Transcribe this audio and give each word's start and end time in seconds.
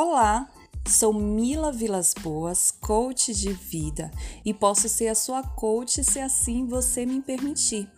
Olá, 0.00 0.46
sou 0.86 1.12
Mila 1.12 1.72
Vilas 1.72 2.14
Boas, 2.14 2.70
coach 2.70 3.34
de 3.34 3.52
vida, 3.52 4.12
e 4.44 4.54
posso 4.54 4.88
ser 4.88 5.08
a 5.08 5.14
sua 5.16 5.42
coach 5.42 6.04
se 6.04 6.20
assim 6.20 6.68
você 6.68 7.04
me 7.04 7.20
permitir. 7.20 7.90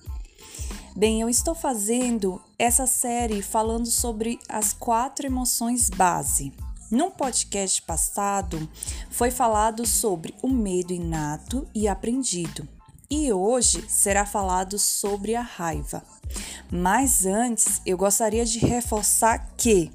Bem, 0.97 1.21
eu 1.21 1.29
estou 1.29 1.55
fazendo 1.55 2.41
essa 2.59 2.87
série 2.87 3.43
falando 3.43 3.85
sobre 3.91 4.41
as 4.49 4.73
quatro 4.73 5.27
emoções 5.27 5.91
base. 5.91 6.55
No 6.91 7.11
podcast 7.11 7.83
passado, 7.83 8.67
foi 9.11 9.31
falado 9.31 9.85
sobre 9.85 10.35
o 10.43 10.49
medo 10.49 10.95
inato 10.95 11.69
e 11.75 11.87
aprendido, 11.87 12.67
e 13.11 13.31
hoje 13.31 13.85
será 13.91 14.25
falado 14.25 14.79
sobre 14.79 15.35
a 15.35 15.43
raiva. 15.43 16.03
Mas 16.73 17.27
antes, 17.27 17.83
eu 17.85 17.99
gostaria 17.99 18.47
de 18.47 18.59
reforçar 18.59 19.53
que 19.55 19.93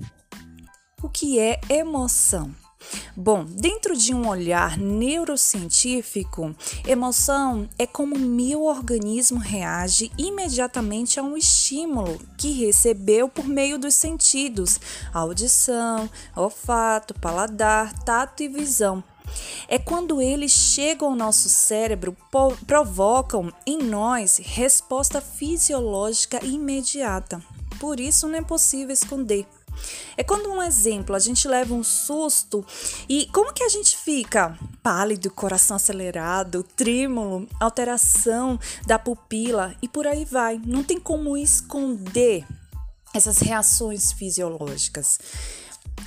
o 1.01 1.09
que 1.09 1.39
é 1.39 1.59
emoção? 1.69 2.53
Bom, 3.15 3.45
dentro 3.45 3.95
de 3.95 4.13
um 4.13 4.27
olhar 4.27 4.77
neurocientífico, 4.77 6.55
emoção 6.85 7.67
é 7.79 7.87
como 7.87 8.17
meu 8.17 8.65
organismo 8.65 9.39
reage 9.39 10.11
imediatamente 10.17 11.19
a 11.19 11.23
um 11.23 11.35
estímulo 11.35 12.19
que 12.37 12.51
recebeu 12.51 13.27
por 13.27 13.47
meio 13.47 13.79
dos 13.79 13.95
sentidos: 13.95 14.79
audição, 15.13 16.09
olfato, 16.35 17.13
paladar, 17.15 17.91
tato 18.03 18.43
e 18.43 18.47
visão. 18.47 19.03
É 19.67 19.79
quando 19.79 20.21
eles 20.21 20.51
chegam 20.51 21.09
ao 21.09 21.15
nosso 21.15 21.49
cérebro, 21.49 22.15
provocam 22.67 23.51
em 23.65 23.79
nós 23.79 24.37
resposta 24.37 25.19
fisiológica 25.19 26.45
imediata. 26.45 27.41
Por 27.79 27.99
isso 27.99 28.27
não 28.27 28.37
é 28.37 28.41
possível 28.41 28.93
esconder. 28.93 29.47
É 30.17 30.23
quando 30.23 30.49
um 30.49 30.61
exemplo, 30.61 31.15
a 31.15 31.19
gente 31.19 31.47
leva 31.47 31.73
um 31.73 31.83
susto 31.83 32.65
e 33.07 33.27
como 33.27 33.53
que 33.53 33.63
a 33.63 33.69
gente 33.69 33.97
fica? 33.97 34.57
Pálido, 34.81 35.31
coração 35.31 35.75
acelerado, 35.75 36.63
trêmulo, 36.75 37.47
alteração 37.59 38.59
da 38.85 38.99
pupila 38.99 39.75
e 39.81 39.87
por 39.87 40.07
aí 40.07 40.25
vai. 40.25 40.59
Não 40.65 40.83
tem 40.83 40.99
como 40.99 41.37
esconder 41.37 42.45
essas 43.13 43.39
reações 43.39 44.11
fisiológicas. 44.11 45.19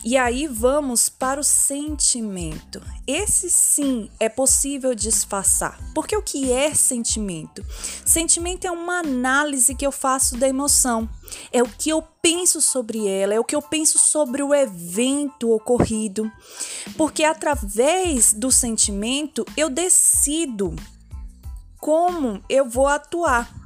E 0.05 0.17
aí 0.17 0.47
vamos 0.47 1.08
para 1.08 1.41
o 1.41 1.44
sentimento. 1.44 2.81
Esse 3.06 3.50
sim 3.50 4.08
é 4.20 4.28
possível 4.28 4.94
disfarçar. 4.94 5.78
Porque 5.94 6.17
o 6.17 6.22
que 6.22 6.53
é 6.53 6.72
sentimento? 6.72 7.64
Sentimento 8.05 8.66
é 8.66 8.70
uma 8.70 9.00
análise 9.00 9.75
que 9.75 9.86
eu 9.86 9.91
faço 9.91 10.36
da 10.36 10.48
emoção. 10.48 11.09
É 11.53 11.62
o 11.62 11.69
que 11.69 11.91
eu 11.91 12.00
penso 12.00 12.61
sobre 12.61 13.09
ela, 13.09 13.34
é 13.34 13.41
o 13.41 13.44
que 13.44 13.56
eu 13.56 13.62
penso 13.62 13.98
sobre 13.98 14.42
o 14.42 14.55
evento 14.55 15.50
ocorrido. 15.50 16.31
Porque 16.97 17.25
através 17.25 18.33
do 18.33 18.53
sentimento 18.53 19.44
eu 19.56 19.69
decido 19.69 20.75
como 21.78 22.42
eu 22.48 22.69
vou 22.69 22.86
atuar 22.86 23.58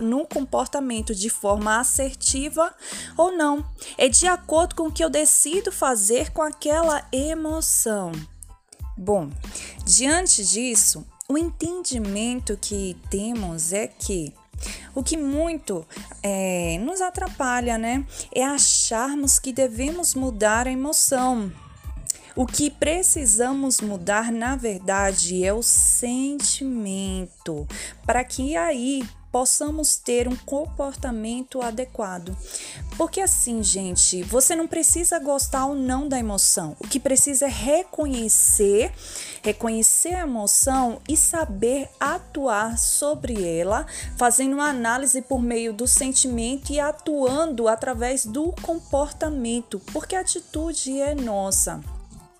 no 0.00 0.26
comportamento 0.26 1.14
de 1.14 1.30
forma 1.30 1.78
assertiva 1.78 2.74
ou 3.16 3.32
não. 3.32 3.64
É 3.96 4.08
de 4.08 4.26
acordo 4.26 4.74
com 4.74 4.84
o 4.84 4.92
que 4.92 5.04
eu 5.04 5.10
decido 5.10 5.70
fazer 5.70 6.32
com 6.32 6.42
aquela 6.42 7.06
emoção. 7.12 8.12
Bom, 8.96 9.30
diante 9.84 10.44
disso, 10.44 11.06
o 11.28 11.38
entendimento 11.38 12.58
que 12.60 12.96
temos 13.08 13.72
é 13.72 13.86
que 13.86 14.34
o 14.94 15.02
que 15.02 15.16
muito 15.16 15.86
é, 16.22 16.78
nos 16.80 17.00
atrapalha, 17.00 17.78
né? 17.78 18.04
É 18.34 18.44
acharmos 18.44 19.38
que 19.38 19.52
devemos 19.52 20.14
mudar 20.14 20.66
a 20.66 20.72
emoção. 20.72 21.52
O 22.36 22.46
que 22.46 22.70
precisamos 22.70 23.80
mudar, 23.80 24.30
na 24.30 24.56
verdade, 24.56 25.44
é 25.44 25.52
o 25.52 25.62
sentimento, 25.62 27.66
para 28.06 28.22
que 28.22 28.56
aí 28.56 29.02
possamos 29.32 29.96
ter 29.96 30.28
um 30.28 30.36
comportamento 30.36 31.62
adequado. 31.62 32.36
Porque 32.96 33.20
assim, 33.20 33.62
gente, 33.62 34.22
você 34.22 34.54
não 34.54 34.66
precisa 34.66 35.18
gostar 35.18 35.66
ou 35.66 35.74
não 35.74 36.08
da 36.08 36.18
emoção. 36.18 36.76
O 36.80 36.86
que 36.86 37.00
precisa 37.00 37.46
é 37.46 37.48
reconhecer, 37.48 38.92
reconhecer 39.42 40.14
a 40.14 40.20
emoção 40.20 41.00
e 41.08 41.16
saber 41.16 41.88
atuar 41.98 42.76
sobre 42.78 43.42
ela, 43.42 43.86
fazendo 44.16 44.54
uma 44.54 44.68
análise 44.68 45.22
por 45.22 45.40
meio 45.40 45.72
do 45.72 45.86
sentimento 45.86 46.72
e 46.72 46.80
atuando 46.80 47.68
através 47.68 48.26
do 48.26 48.52
comportamento, 48.62 49.80
porque 49.92 50.16
a 50.16 50.20
atitude 50.20 51.00
é 51.00 51.14
nossa. 51.14 51.80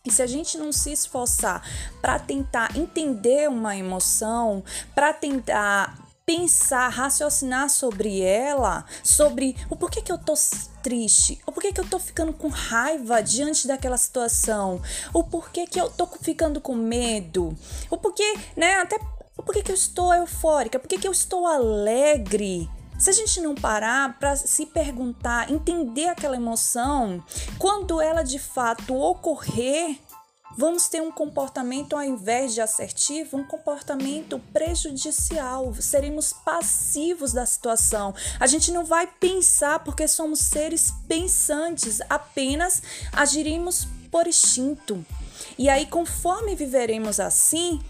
E 0.04 0.10
se 0.10 0.22
a 0.22 0.26
gente 0.26 0.56
não 0.56 0.72
se 0.72 0.92
esforçar 0.92 1.62
para 2.00 2.18
tentar 2.18 2.74
entender 2.74 3.48
uma 3.48 3.76
emoção, 3.76 4.64
para 4.94 5.12
tentar 5.12 6.09
pensar, 6.30 6.88
raciocinar 6.90 7.68
sobre 7.68 8.20
ela, 8.20 8.84
sobre 9.02 9.56
o 9.68 9.74
porquê 9.74 10.00
que 10.00 10.12
eu 10.12 10.16
tô 10.16 10.34
triste, 10.80 11.40
o 11.44 11.50
porquê 11.50 11.72
que 11.72 11.80
eu 11.80 11.88
tô 11.88 11.98
ficando 11.98 12.32
com 12.32 12.46
raiva 12.46 13.20
diante 13.20 13.66
daquela 13.66 13.96
situação, 13.96 14.80
o 15.12 15.24
porquê 15.24 15.66
que 15.66 15.80
eu 15.80 15.90
tô 15.90 16.06
ficando 16.06 16.60
com 16.60 16.76
medo, 16.76 17.58
o 17.90 17.96
porquê, 17.96 18.38
né, 18.56 18.76
até 18.76 18.96
o 19.36 19.42
porquê 19.42 19.60
que 19.60 19.72
eu 19.72 19.74
estou 19.74 20.14
eufórica, 20.14 20.78
porquê 20.78 20.98
que 20.98 21.08
eu 21.08 21.12
estou 21.12 21.48
alegre. 21.48 22.70
Se 22.96 23.10
a 23.10 23.12
gente 23.12 23.40
não 23.40 23.56
parar 23.56 24.16
para 24.20 24.36
se 24.36 24.66
perguntar, 24.66 25.50
entender 25.50 26.06
aquela 26.06 26.36
emoção, 26.36 27.24
quando 27.58 28.00
ela 28.00 28.22
de 28.22 28.38
fato 28.38 28.94
ocorrer, 28.94 29.98
Vamos 30.56 30.88
ter 30.88 31.00
um 31.00 31.12
comportamento, 31.12 31.96
ao 31.96 32.02
invés 32.02 32.54
de 32.54 32.60
assertivo, 32.60 33.36
um 33.36 33.44
comportamento 33.44 34.38
prejudicial. 34.52 35.72
Seremos 35.74 36.32
passivos 36.32 37.32
da 37.32 37.46
situação. 37.46 38.14
A 38.38 38.46
gente 38.46 38.72
não 38.72 38.84
vai 38.84 39.06
pensar 39.06 39.78
porque 39.80 40.08
somos 40.08 40.40
seres 40.40 40.92
pensantes, 41.06 42.00
apenas 42.08 42.82
agiremos 43.12 43.86
por 44.10 44.26
instinto. 44.26 45.04
E 45.56 45.68
aí, 45.68 45.86
conforme 45.86 46.56
viveremos 46.56 47.20
assim, 47.20 47.80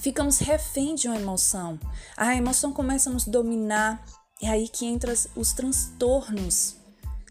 ficamos 0.00 0.38
refém 0.38 0.94
de 0.94 1.06
uma 1.06 1.18
emoção. 1.18 1.78
A 2.16 2.34
emoção 2.34 2.72
começa 2.72 3.10
a 3.10 3.12
nos 3.12 3.26
dominar. 3.26 4.04
É 4.42 4.48
aí 4.48 4.68
que 4.68 4.86
entram 4.86 5.12
os 5.36 5.52
transtornos. 5.52 6.76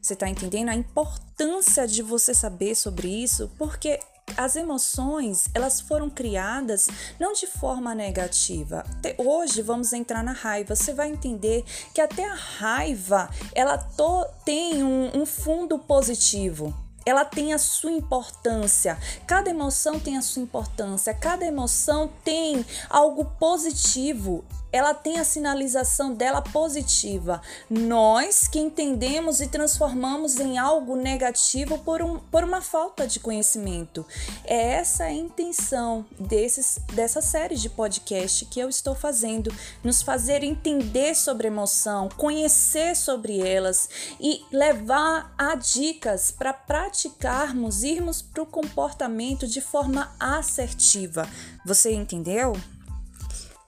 Você 0.01 0.13
está 0.13 0.29
entendendo 0.29 0.69
a 0.69 0.75
importância 0.75 1.87
de 1.87 2.01
você 2.01 2.33
saber 2.33 2.75
sobre 2.75 3.07
isso? 3.07 3.51
Porque 3.57 3.99
as 4.37 4.55
emoções, 4.55 5.49
elas 5.53 5.79
foram 5.79 6.09
criadas 6.09 6.87
não 7.19 7.33
de 7.33 7.47
forma 7.47 7.93
negativa. 7.95 8.83
Hoje 9.17 9.61
vamos 9.61 9.93
entrar 9.93 10.23
na 10.23 10.31
raiva. 10.31 10.75
Você 10.75 10.93
vai 10.93 11.09
entender 11.09 11.63
que 11.93 12.01
até 12.01 12.25
a 12.25 12.33
raiva, 12.33 13.29
ela 13.53 13.77
to, 13.77 14.25
tem 14.45 14.83
um, 14.83 15.11
um 15.21 15.25
fundo 15.25 15.77
positivo 15.79 16.88
ela 17.09 17.25
tem 17.25 17.53
a 17.53 17.57
sua 17.57 17.91
importância. 17.91 18.97
Cada 19.25 19.49
emoção 19.49 19.99
tem 19.99 20.17
a 20.17 20.21
sua 20.21 20.43
importância. 20.43 21.13
Cada 21.13 21.45
emoção 21.45 22.09
tem 22.23 22.63
algo 22.89 23.25
positivo 23.39 24.45
ela 24.71 24.93
tem 24.93 25.19
a 25.19 25.23
sinalização 25.23 26.13
dela 26.13 26.41
positiva. 26.41 27.41
Nós 27.69 28.47
que 28.47 28.59
entendemos 28.59 29.41
e 29.41 29.47
transformamos 29.47 30.39
em 30.39 30.57
algo 30.57 30.95
negativo 30.95 31.79
por, 31.79 32.01
um, 32.01 32.19
por 32.19 32.43
uma 32.43 32.61
falta 32.61 33.07
de 33.07 33.19
conhecimento. 33.19 34.05
É 34.45 34.73
essa 34.73 35.05
a 35.05 35.11
intenção 35.11 36.05
desses, 36.19 36.79
dessa 36.93 37.21
série 37.21 37.55
de 37.55 37.69
podcast 37.69 38.45
que 38.45 38.59
eu 38.59 38.69
estou 38.69 38.93
fazendo, 38.93 39.53
nos 39.83 40.01
fazer 40.01 40.43
entender 40.43 41.15
sobre 41.15 41.47
emoção, 41.47 42.09
conhecer 42.15 42.95
sobre 42.95 43.39
elas 43.39 43.89
e 44.19 44.45
levar 44.51 45.33
a 45.37 45.55
dicas 45.55 46.31
para 46.31 46.53
praticarmos, 46.99 47.83
irmos 47.83 48.21
para 48.21 48.43
o 48.43 48.45
comportamento 48.45 49.47
de 49.47 49.61
forma 49.61 50.11
assertiva. 50.19 51.27
Você 51.65 51.93
entendeu? 51.93 52.53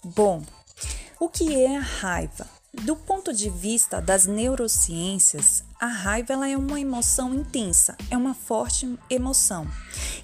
Bom, 0.04 0.44
o 1.20 1.30
que 1.30 1.56
é 1.64 1.78
a 1.78 1.82
raiva? 1.82 2.48
Do 2.74 2.96
ponto 2.96 3.34
de 3.34 3.50
vista 3.50 4.02
das 4.02 4.26
neurociências, 4.26 5.64
a 5.80 5.88
raiva 5.88 6.34
ela 6.34 6.50
é 6.50 6.58
uma 6.58 6.80
emoção 6.80 7.34
intensa, 7.34 7.96
é 8.10 8.18
uma 8.18 8.34
forte 8.34 8.98
emoção. 9.10 9.68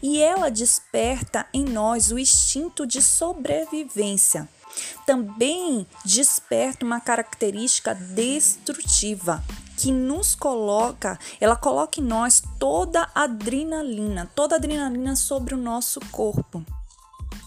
E 0.02 0.22
ela 0.22 0.50
desperta 0.50 1.46
em 1.54 1.64
nós 1.64 2.12
o 2.12 2.18
instinto 2.18 2.86
de 2.86 3.02
sobrevivência. 3.02 4.48
Também 5.06 5.86
desperta 6.06 6.86
uma 6.86 7.02
característica 7.02 7.94
destrutiva, 7.94 9.44
que 9.78 9.92
nos 9.92 10.36
coloca, 10.36 11.18
ela 11.40 11.56
coloca 11.56 12.02
em 12.02 12.04
nós 12.04 12.44
toda 12.60 13.08
a 13.14 13.24
adrenalina, 13.24 14.30
toda 14.36 14.56
a 14.56 14.58
adrenalina 14.58 15.16
sobre 15.16 15.54
o 15.54 15.58
nosso 15.58 16.00
corpo. 16.12 16.66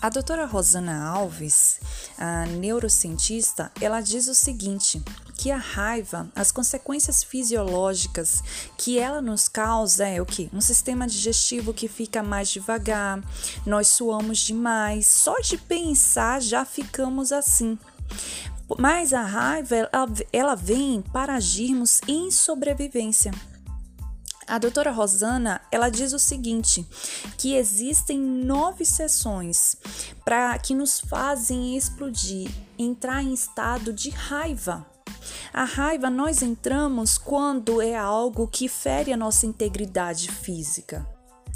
A 0.01 0.09
doutora 0.09 0.47
Rosana 0.47 1.05
Alves, 1.05 1.79
a 2.17 2.47
neurocientista, 2.47 3.71
ela 3.81 4.01
diz 4.01 4.29
o 4.29 4.35
seguinte: 4.35 5.03
que 5.37 5.51
a 5.51 5.59
raiva, 5.59 6.31
as 6.35 6.53
consequências 6.53 7.23
fisiológicas 7.25 8.43
que 8.79 8.99
ela 8.99 9.21
nos 9.21 9.49
causa 9.49 10.07
é 10.07 10.21
o 10.21 10.25
que? 10.25 10.49
Um 10.53 10.61
sistema 10.61 11.07
digestivo 11.07 11.75
que 11.75 11.89
fica 11.89 12.23
mais 12.23 12.49
devagar, 12.49 13.23
nós 13.67 13.89
suamos 13.89 14.39
demais, 14.39 15.07
só 15.07 15.39
de 15.41 15.59
pensar 15.59 16.41
já 16.41 16.65
ficamos 16.65 17.33
assim. 17.33 17.79
Mas 18.79 19.13
a 19.13 19.23
raiva, 19.23 19.75
ela, 19.77 19.91
ela 20.33 20.55
vem 20.55 21.03
para 21.03 21.35
agirmos 21.35 22.01
em 22.07 22.31
sobrevivência. 22.31 23.33
A 24.47 24.59
doutora 24.59 24.91
Rosana, 24.91 25.61
ela 25.71 25.89
diz 25.89 26.13
o 26.13 26.19
seguinte, 26.19 26.85
que 27.39 27.55
existem 27.55 28.19
nove 28.19 28.85
sessões 28.85 29.77
para 30.25 30.59
que 30.59 30.75
nos 30.75 30.99
fazem 30.99 31.77
explodir, 31.77 32.51
entrar 32.77 33.23
em 33.23 33.33
estado 33.33 33.93
de 33.93 34.11
raiva. 34.11 34.85
A 35.53 35.63
raiva 35.63 36.11
nós 36.11 36.43
entramos 36.43 37.17
quando 37.17 37.81
é 37.81 37.95
algo 37.95 38.49
que 38.49 38.69
fere 38.69 39.13
a 39.13 39.17
nossa 39.17 39.47
integridade 39.47 40.31
física. 40.33 41.07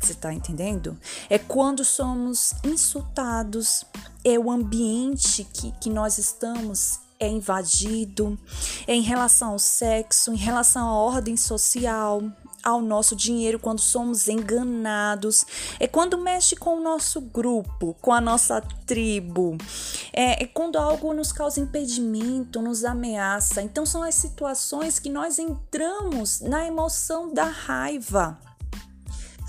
Você 0.01 0.13
está 0.13 0.33
entendendo? 0.33 0.97
É 1.29 1.39
quando 1.39 1.85
somos 1.85 2.53
insultados, 2.63 3.85
é 4.23 4.39
o 4.39 4.51
ambiente 4.53 5.43
que, 5.45 5.73
que 5.81 5.91
nós 5.91 6.19
estamos 6.19 7.01
é 7.25 7.29
invadido, 7.29 8.39
em 8.87 9.03
relação 9.03 9.53
ao 9.53 9.59
sexo, 9.59 10.33
em 10.33 10.37
relação 10.37 10.89
à 10.89 10.95
ordem 10.95 11.37
social, 11.37 12.23
ao 12.65 12.81
nosso 12.81 13.15
dinheiro 13.15 13.59
quando 13.59 13.81
somos 13.81 14.27
enganados, 14.27 15.45
é 15.79 15.87
quando 15.87 16.17
mexe 16.17 16.57
com 16.57 16.79
o 16.79 16.83
nosso 16.83 17.21
grupo, 17.21 17.95
com 18.01 18.13
a 18.13 18.21
nossa 18.21 18.61
tribo, 18.87 19.59
é, 20.13 20.45
é 20.45 20.47
quando 20.47 20.77
algo 20.77 21.13
nos 21.13 21.31
causa 21.31 21.61
impedimento, 21.61 22.63
nos 22.63 22.85
ameaça. 22.85 23.61
Então, 23.61 23.85
são 23.85 24.03
as 24.03 24.15
situações 24.15 24.99
que 24.99 25.11
nós 25.11 25.39
entramos 25.39 26.41
na 26.41 26.67
emoção 26.67 27.33
da 27.33 27.45
raiva. 27.45 28.39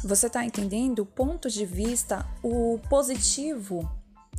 Você 0.03 0.27
está 0.27 0.45
entendendo 0.45 0.99
o 0.99 1.05
ponto 1.05 1.49
de 1.49 1.65
vista, 1.65 2.25
o 2.43 2.79
positivo 2.89 3.89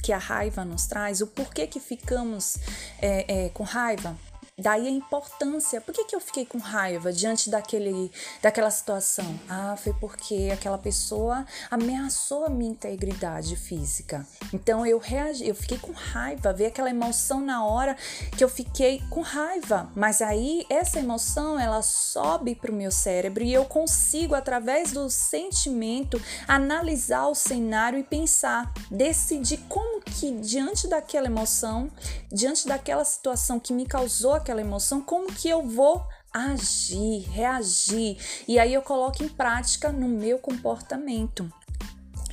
que 0.03 0.13
a 0.13 0.19
raiva 0.19 0.65
nos 0.65 0.87
traz, 0.87 1.21
o 1.21 1.27
porquê 1.27 1.67
que 1.67 1.81
ficamos 1.81 2.57
é, 3.01 3.47
é, 3.47 3.49
com 3.51 3.65
raiva? 3.65 4.17
Daí 4.59 4.87
a 4.87 4.91
importância. 4.91 5.83
Por 5.83 5.93
que, 5.93 6.05
que 6.07 6.17
eu 6.17 6.21
fiquei 6.21 6.47
com 6.47 6.57
raiva 6.57 7.13
diante 7.13 7.51
daquele, 7.51 8.11
daquela 8.41 8.71
situação? 8.71 9.39
Ah, 9.47 9.77
foi 9.77 9.93
porque 9.93 10.49
aquela 10.51 10.79
pessoa 10.79 11.45
ameaçou 11.71 12.47
a 12.47 12.49
minha 12.49 12.71
integridade 12.71 13.55
física. 13.55 14.27
Então 14.55 14.87
eu 14.87 14.97
reagi, 14.97 15.47
eu 15.47 15.55
fiquei 15.55 15.77
com 15.77 15.93
raiva, 15.93 16.55
ver 16.55 16.67
aquela 16.67 16.89
emoção 16.89 17.43
na 17.43 17.67
hora 17.67 17.99
que 18.35 18.43
eu 18.43 18.49
fiquei 18.49 19.03
com 19.11 19.21
raiva. 19.21 19.91
Mas 19.95 20.23
aí 20.23 20.65
essa 20.71 21.01
emoção 21.01 21.61
ela 21.61 21.83
sobe 21.83 22.55
para 22.55 22.73
o 22.73 22.75
meu 22.75 22.91
cérebro 22.91 23.45
e 23.45 23.53
eu 23.53 23.67
consigo 23.67 24.35
através 24.35 24.91
do 24.91 25.11
sentimento 25.11 26.19
analisar 26.49 27.27
o 27.27 27.35
cenário 27.35 27.99
e 27.99 28.03
pensar, 28.03 28.73
decidir 28.91 29.59
como 29.69 30.01
que 30.01 30.33
diante 30.33 30.89
daquela 30.89 31.27
emoção, 31.27 31.91
diante 32.33 32.67
daquela 32.67 33.05
situação 33.05 33.61
que 33.61 33.75
me 33.75 33.85
causou 33.85 34.46
aquela 34.47 34.61
emoção, 34.61 35.01
como 35.01 35.27
que 35.27 35.49
eu 35.49 35.61
vou 35.61 36.07
agir, 36.33 37.29
reagir? 37.31 38.17
E 38.47 38.61
aí 38.61 38.73
eu 38.73 38.81
coloco 38.81 39.25
em 39.25 39.29
prática 39.29 39.91
no 39.91 40.07
meu 40.07 40.39
comportamento. 40.39 41.53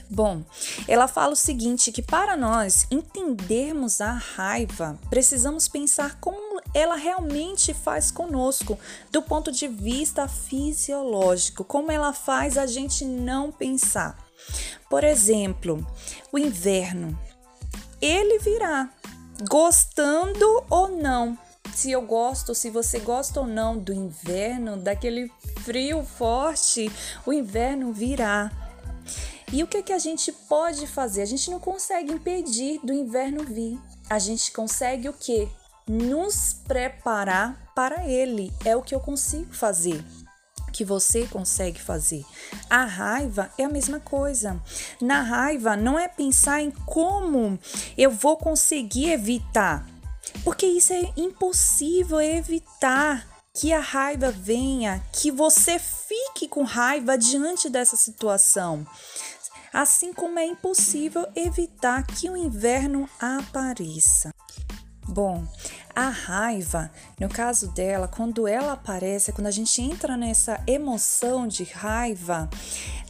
Bom, 0.07 0.43
ela 0.87 1.07
fala 1.07 1.33
o 1.33 1.35
seguinte: 1.35 1.91
que 1.91 2.03
para 2.03 2.37
nós 2.37 2.85
entendermos 2.91 3.99
a 3.99 4.11
raiva, 4.11 4.99
precisamos 5.09 5.67
pensar 5.67 6.19
como 6.19 6.61
ela 6.71 6.95
realmente 6.95 7.73
faz 7.73 8.11
conosco, 8.11 8.77
do 9.11 9.23
ponto 9.23 9.51
de 9.51 9.67
vista 9.67 10.27
fisiológico, 10.27 11.63
como 11.63 11.91
ela 11.91 12.13
faz 12.13 12.59
a 12.59 12.67
gente 12.67 13.03
não 13.03 13.51
pensar. 13.51 14.15
Por 14.87 15.03
exemplo, 15.03 15.83
o 16.31 16.37
inverno, 16.37 17.17
ele 17.99 18.37
virá, 18.37 18.91
gostando 19.49 20.63
ou 20.69 20.89
não 20.89 21.37
se 21.73 21.91
eu 21.91 22.01
gosto, 22.01 22.53
se 22.53 22.69
você 22.69 22.99
gosta 22.99 23.39
ou 23.39 23.47
não 23.47 23.77
do 23.77 23.93
inverno, 23.93 24.77
daquele 24.77 25.31
frio 25.63 26.03
forte, 26.03 26.91
o 27.25 27.33
inverno 27.33 27.91
virá. 27.91 28.51
E 29.51 29.63
o 29.63 29.67
que, 29.67 29.83
que 29.83 29.93
a 29.93 29.99
gente 29.99 30.31
pode 30.31 30.87
fazer? 30.87 31.21
A 31.21 31.25
gente 31.25 31.49
não 31.51 31.59
consegue 31.59 32.11
impedir 32.11 32.79
do 32.83 32.93
inverno 32.93 33.43
vir. 33.43 33.79
A 34.09 34.17
gente 34.17 34.51
consegue 34.51 35.07
o 35.09 35.13
que? 35.13 35.47
Nos 35.87 36.53
preparar 36.67 37.71
para 37.75 38.07
ele. 38.07 38.51
É 38.65 38.75
o 38.75 38.81
que 38.81 38.95
eu 38.95 38.99
consigo 38.99 39.53
fazer 39.53 40.03
que 40.71 40.83
você 40.83 41.27
consegue 41.27 41.79
fazer. 41.79 42.25
A 42.67 42.83
raiva 42.83 43.51
é 43.59 43.63
a 43.63 43.69
mesma 43.69 43.99
coisa. 43.99 44.59
Na 44.99 45.21
raiva, 45.21 45.77
não 45.77 45.99
é 45.99 46.07
pensar 46.07 46.61
em 46.61 46.71
como 46.71 47.59
eu 47.95 48.09
vou 48.09 48.35
conseguir 48.37 49.11
evitar 49.11 49.87
porque 50.43 50.65
isso 50.65 50.93
é 50.93 51.11
impossível 51.17 52.19
evitar 52.19 53.27
que 53.53 53.71
a 53.71 53.79
raiva 53.79 54.31
venha, 54.31 55.03
que 55.11 55.31
você 55.31 55.77
fique 55.77 56.47
com 56.47 56.63
raiva 56.63 57.17
diante 57.17 57.69
dessa 57.69 57.95
situação. 57.95 58.85
Assim 59.71 60.13
como 60.13 60.39
é 60.39 60.45
impossível 60.45 61.27
evitar 61.35 62.05
que 62.05 62.29
o 62.29 62.37
inverno 62.37 63.09
apareça. 63.19 64.31
Bom, 65.07 65.45
a 65.95 66.09
raiva, 66.09 66.89
no 67.19 67.27
caso 67.27 67.71
dela, 67.73 68.07
quando 68.07 68.47
ela 68.47 68.73
aparece, 68.73 69.31
quando 69.31 69.47
a 69.47 69.51
gente 69.51 69.81
entra 69.81 70.15
nessa 70.15 70.59
emoção 70.65 71.47
de 71.47 71.63
raiva, 71.63 72.49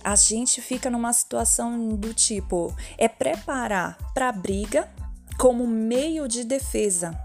a 0.04 0.16
gente 0.16 0.62
fica 0.62 0.90
numa 0.90 1.14
situação 1.14 1.96
do 1.96 2.14
tipo: 2.14 2.76
é 2.98 3.08
preparar 3.08 3.98
para 4.14 4.30
a 4.30 4.32
briga, 4.32 4.90
como 5.38 5.68
meio 5.68 6.28
de 6.28 6.44
defesa. 6.44 7.20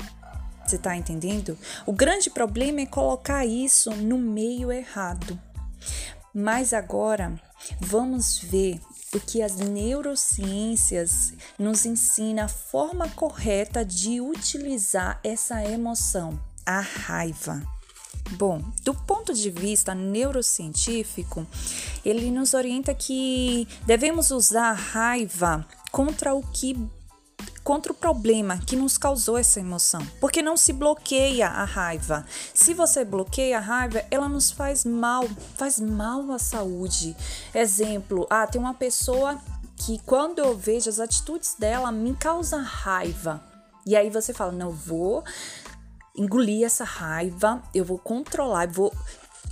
Você 0.66 0.76
está 0.76 0.96
entendendo? 0.96 1.56
O 1.87 1.93
grande 1.93 2.28
problema 2.28 2.82
é 2.82 2.87
colocar 2.87 3.46
isso 3.46 3.90
no 3.90 4.19
meio 4.19 4.70
errado. 4.70 5.40
Mas 6.34 6.72
agora 6.72 7.40
vamos 7.81 8.38
ver 8.38 8.78
o 9.14 9.19
que 9.19 9.40
as 9.40 9.56
neurociências 9.56 11.32
nos 11.58 11.87
ensina 11.87 12.44
a 12.44 12.49
forma 12.49 13.08
correta 13.08 13.84
de 13.84 14.20
utilizar 14.20 15.19
essa 15.25 15.64
emoção, 15.64 16.38
a 16.66 16.81
raiva. 16.81 17.62
Bom, 18.32 18.62
do 18.82 18.92
ponto 18.92 19.32
de 19.32 19.50
vista 19.50 19.94
neurocientífico, 19.94 21.47
ele 22.04 22.30
nos 22.30 22.52
orienta 22.52 22.94
que 22.94 23.66
devemos 23.87 24.30
usar 24.30 24.71
a 24.71 24.75
raiva 24.75 25.66
contra 25.90 26.35
o 26.35 26.42
que 26.42 26.76
contra 27.68 27.92
o 27.92 27.94
problema 27.94 28.56
que 28.56 28.75
nos 28.75 28.96
causou 28.96 29.37
essa 29.37 29.60
emoção, 29.60 30.00
porque 30.22 30.40
não 30.40 30.56
se 30.56 30.72
bloqueia 30.72 31.48
a 31.48 31.64
raiva. 31.64 32.25
Se 32.54 32.72
você 32.72 33.04
bloqueia 33.04 33.58
a 33.58 33.60
raiva, 33.60 34.02
ela 34.10 34.26
nos 34.26 34.50
faz 34.50 34.87
mal, 34.87 35.28
faz 35.54 35.78
mal 35.78 36.32
à 36.32 36.38
saúde. 36.38 37.14
Exemplo, 37.54 38.26
ah, 38.30 38.46
tem 38.46 38.58
uma 38.58 38.72
pessoa 38.72 39.38
que 39.76 39.98
quando 40.06 40.38
eu 40.38 40.56
vejo 40.56 40.88
as 40.88 40.98
atitudes 40.98 41.56
dela 41.58 41.92
me 41.92 42.16
causa 42.16 42.56
raiva. 42.56 43.38
E 43.84 43.94
aí 43.94 44.08
você 44.08 44.32
fala: 44.32 44.50
"Não 44.50 44.70
vou 44.70 45.22
engolir 46.16 46.64
essa 46.64 46.84
raiva, 46.84 47.62
eu 47.75 47.84
vou 47.84 47.98
controlar, 47.98 48.64
eu 48.64 48.72
vou 48.72 48.94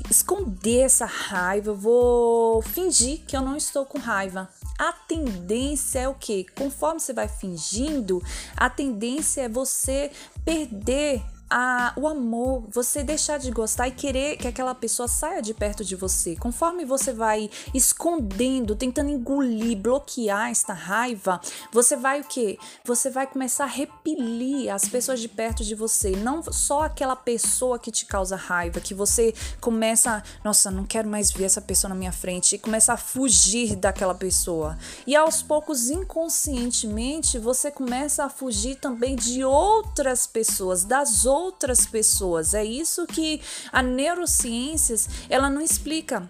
esconder 0.09 0.87
essa 0.87 1.05
raiva, 1.05 1.69
eu 1.69 1.77
vou 1.77 2.63
fingir 2.63 3.27
que 3.27 3.37
eu 3.37 3.43
não 3.43 3.59
estou 3.59 3.85
com 3.85 3.99
raiva 3.99 4.49
a 4.79 4.93
tendência 4.93 6.01
é 6.01 6.09
o 6.09 6.15
que? 6.15 6.45
Conforme 6.57 7.01
você 7.01 7.13
vai 7.13 7.29
fingindo, 7.29 8.23
a 8.57 8.69
tendência 8.69 9.43
é 9.43 9.49
você 9.49 10.11
perder 10.45 11.23
a, 11.49 11.93
o 11.97 12.09
amor, 12.09 12.65
você 12.69 13.05
deixar 13.05 13.39
de 13.39 13.51
gostar 13.51 13.87
e 13.87 13.93
querer 13.93 14.37
que 14.37 14.49
aquela 14.49 14.75
pessoa 14.75 15.07
saia 15.07 15.41
de 15.41 15.55
perto 15.55 15.85
de 15.85 15.95
você. 15.95 16.35
Conforme 16.35 16.85
você 16.85 17.13
vai 17.13 17.49
escondendo, 17.73 18.75
tentando 18.75 19.11
engolir, 19.11 19.79
bloquear 19.79 20.51
esta 20.51 20.73
raiva, 20.73 21.41
você 21.73 21.97
vai 21.97 22.21
o 22.21 22.25
que? 22.25 22.59
Você 22.85 23.11
vai 23.11 23.27
começar 23.27 23.65
a 23.65 23.69
repelir 23.69 24.75
as 24.75 24.89
pessoas 24.89 25.21
de 25.21 25.29
perto 25.29 25.65
de 25.65 25.75
você, 25.75 26.11
não 26.11 26.43
só 26.43 26.83
aquela 26.83 27.15
pessoa 27.15 27.79
que 27.79 27.93
te 27.93 28.07
causa 28.07 28.35
raiva, 28.35 28.81
que 28.81 28.95
você 28.95 29.33
começa, 29.61 30.23
nossa, 30.45 30.71
não 30.71 30.85
quero 30.85 31.09
mais 31.09 31.31
ver 31.31 31.45
essa 31.45 31.61
pessoa 31.61 31.91
na 31.91 31.95
minha 31.95 32.13
frente 32.13 32.57
e 32.57 32.59
começa 32.59 32.93
a 32.93 32.97
fugir 32.97 33.77
daquela 33.77 34.15
pessoa. 34.15 34.77
E 35.07 35.15
aos 35.15 35.43
poucos, 35.43 35.91
inconscientemente, 35.91 37.39
você 37.39 37.71
começa 37.71 38.25
a 38.25 38.29
fugir 38.29 38.77
também 38.77 39.15
de 39.15 39.45
outras 39.45 40.27
pessoas, 40.27 40.85
das 40.85 41.25
outras 41.25 41.36
outras 41.37 41.87
pessoas. 41.87 42.55
É 42.55 42.65
isso 42.65 43.07
que 43.07 43.41
a 43.73 43.83
neurociências 43.83 45.09
ela 45.29 45.51
não 45.51 45.61
explica, 45.61 46.29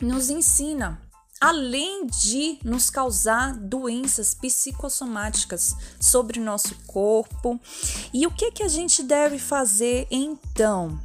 nos 0.00 0.30
ensina 0.30 1.00
além 1.40 2.06
de 2.06 2.58
nos 2.64 2.90
causar 2.90 3.54
doenças 3.54 4.34
psicossomáticas 4.34 5.76
sobre 6.00 6.40
nosso 6.40 6.74
corpo. 6.86 7.60
E 8.12 8.26
o 8.26 8.30
que 8.30 8.50
que 8.50 8.62
a 8.62 8.68
gente 8.68 9.02
deve 9.02 9.38
fazer 9.38 10.06
então? 10.10 10.98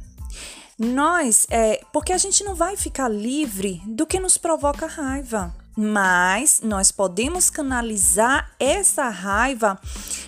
Nós, 0.76 1.46
é, 1.50 1.80
porque 1.92 2.12
a 2.12 2.18
gente 2.18 2.42
não 2.42 2.54
vai 2.54 2.76
ficar 2.76 3.08
livre 3.08 3.80
do 3.86 4.04
que 4.04 4.18
nos 4.18 4.36
provoca 4.36 4.86
raiva, 4.86 5.54
mas 5.76 6.60
nós 6.62 6.90
podemos 6.90 7.48
canalizar 7.48 8.50
essa 8.58 9.08
raiva, 9.08 9.78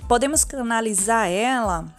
podemos 0.09 0.45
canalizar 0.45 1.29
ela 1.29 1.93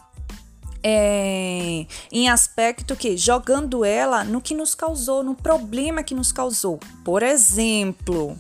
é, 0.84 1.86
em 2.12 2.30
aspecto 2.30 2.96
que 2.96 3.18
jogando 3.18 3.84
ela 3.84 4.24
no 4.24 4.42
que 4.42 4.56
nos 4.56 4.76
causou, 4.76 5.24
no 5.24 5.36
problema 5.36 6.04
que 6.04 6.16
nos 6.16 6.32
causou. 6.32 6.80
Por 7.04 7.24
exemplo, 7.24 8.38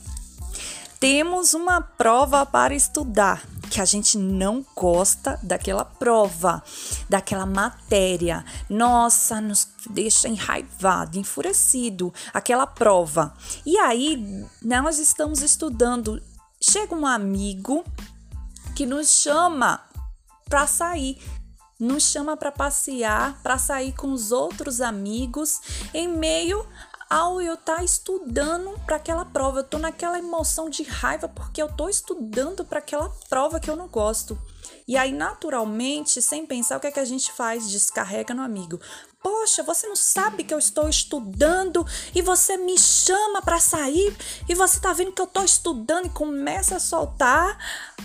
temos 1.00 1.53
uma 1.53 1.82
prova 1.82 2.46
para 2.46 2.74
estudar 2.74 3.44
que 3.70 3.82
a 3.82 3.86
gente 3.86 4.17
não 4.17 4.65
gosta 4.75 5.39
daquela 5.44 5.86
prova, 5.86 6.63
daquela 7.10 7.46
matéria. 7.46 8.44
Nossa, 8.70 9.39
nos 9.41 9.67
deixa 9.89 10.27
enraivado, 10.27 11.20
enfurecido 11.20 12.13
aquela 12.34 12.65
prova. 12.65 13.34
E 13.65 13.77
aí, 13.77 14.46
nós 14.62 15.00
estamos 15.00 15.41
estudando. 15.41 16.22
Chega 16.62 16.96
um 16.96 17.06
amigo 17.06 17.84
que 18.75 18.86
nos 18.86 19.10
chama 19.10 19.82
para 20.50 20.65
sair 20.65 21.22
nos 21.79 22.03
chama 22.03 22.36
para 22.36 22.51
passear, 22.51 23.39
para 23.43 23.57
sair 23.57 23.93
com 23.93 24.12
os 24.12 24.31
outros 24.31 24.81
amigos, 24.81 25.62
em 25.93 26.07
meio 26.07 26.65
ao 27.10 27.41
eu 27.41 27.53
estar 27.53 27.77
tá 27.77 27.84
estudando 27.84 28.77
para 28.86 28.98
aquela 28.98 29.25
prova. 29.25 29.60
Eu 29.60 29.63
tô 29.63 29.77
naquela 29.77 30.19
emoção 30.19 30.69
de 30.69 30.84
raiva 30.84 31.27
porque 31.29 31.62
eu 31.62 31.72
tô 31.72 31.88
estudando 31.88 32.65
para 32.65 32.79
aquela 32.79 33.10
prova 33.29 33.60
que 33.60 33.69
eu 33.69 33.75
não 33.75 33.88
gosto. 33.88 34.38
E 34.88 34.95
aí, 34.95 35.12
naturalmente, 35.12 36.21
sem 36.21 36.45
pensar, 36.45 36.77
o 36.77 36.79
que 36.79 36.88
é 36.88 36.91
que 36.91 37.00
a 37.00 37.05
gente 37.05 37.31
faz? 37.31 37.69
Descarrega 37.69 38.33
no 38.33 38.41
amigo. 38.41 38.79
Poxa, 39.21 39.63
você 39.63 39.88
não 39.88 39.95
sabe 39.95 40.43
que 40.43 40.53
eu 40.53 40.59
estou 40.59 40.88
estudando 40.88 41.86
e 42.15 42.21
você 42.21 42.55
me 42.55 42.77
chama 42.77 43.41
para 43.41 43.59
sair 43.59 44.15
e 44.47 44.55
você 44.55 44.79
tá 44.79 44.93
vendo 44.93 45.12
que 45.12 45.21
eu 45.21 45.25
estou 45.25 45.43
estudando 45.43 46.05
e 46.05 46.09
começa 46.09 46.77
a 46.77 46.79
soltar, 46.79 47.57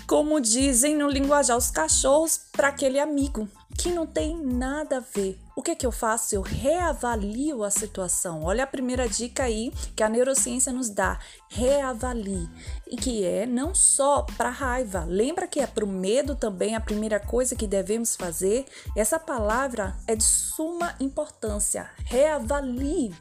como 0.06 0.40
dizem 0.40 0.96
no 0.96 1.08
linguajar 1.08 1.56
os 1.56 1.70
cachorros, 1.70 2.40
para 2.52 2.68
aquele 2.68 2.98
amigo 2.98 3.48
que 3.78 3.90
não 3.90 4.06
tem 4.06 4.36
nada 4.36 4.98
a 4.98 5.00
ver. 5.00 5.38
O 5.54 5.62
que, 5.62 5.76
que 5.76 5.86
eu 5.86 5.92
faço? 5.92 6.34
Eu 6.34 6.42
reavalio 6.42 7.62
a 7.62 7.70
situação. 7.70 8.42
Olha 8.42 8.64
a 8.64 8.66
primeira 8.66 9.08
dica 9.08 9.44
aí 9.44 9.70
que 9.94 10.02
a 10.02 10.08
neurociência 10.08 10.72
nos 10.72 10.88
dá: 10.88 11.18
reavalie. 11.52 12.48
E 12.90 12.96
que 12.96 13.24
é 13.24 13.46
não 13.46 13.74
só 13.74 14.22
para 14.22 14.48
raiva. 14.48 15.04
Lembra 15.06 15.46
que 15.46 15.60
é 15.60 15.66
para 15.66 15.84
o 15.84 15.88
medo 15.88 16.34
também 16.34 16.74
a 16.74 16.80
primeira 16.80 17.20
coisa 17.20 17.54
que 17.54 17.66
devemos 17.66 18.16
fazer? 18.16 18.64
Essa 18.96 19.18
palavra 19.18 19.96
é 20.06 20.16
de 20.16 20.24
suma 20.24 20.94
importância. 20.98 21.90
Reavalie. 22.04 23.14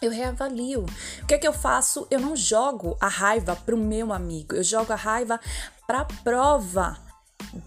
Eu 0.00 0.10
reavalio. 0.10 0.86
O 1.22 1.26
que 1.26 1.34
é 1.34 1.38
que 1.38 1.48
eu 1.48 1.52
faço? 1.52 2.06
Eu 2.10 2.20
não 2.20 2.36
jogo 2.36 2.96
a 3.00 3.08
raiva 3.08 3.56
para 3.56 3.74
o 3.74 3.78
meu 3.78 4.12
amigo, 4.12 4.54
eu 4.54 4.62
jogo 4.62 4.92
a 4.92 4.96
raiva 4.96 5.40
para 5.86 6.02
a 6.02 6.04
prova 6.04 7.07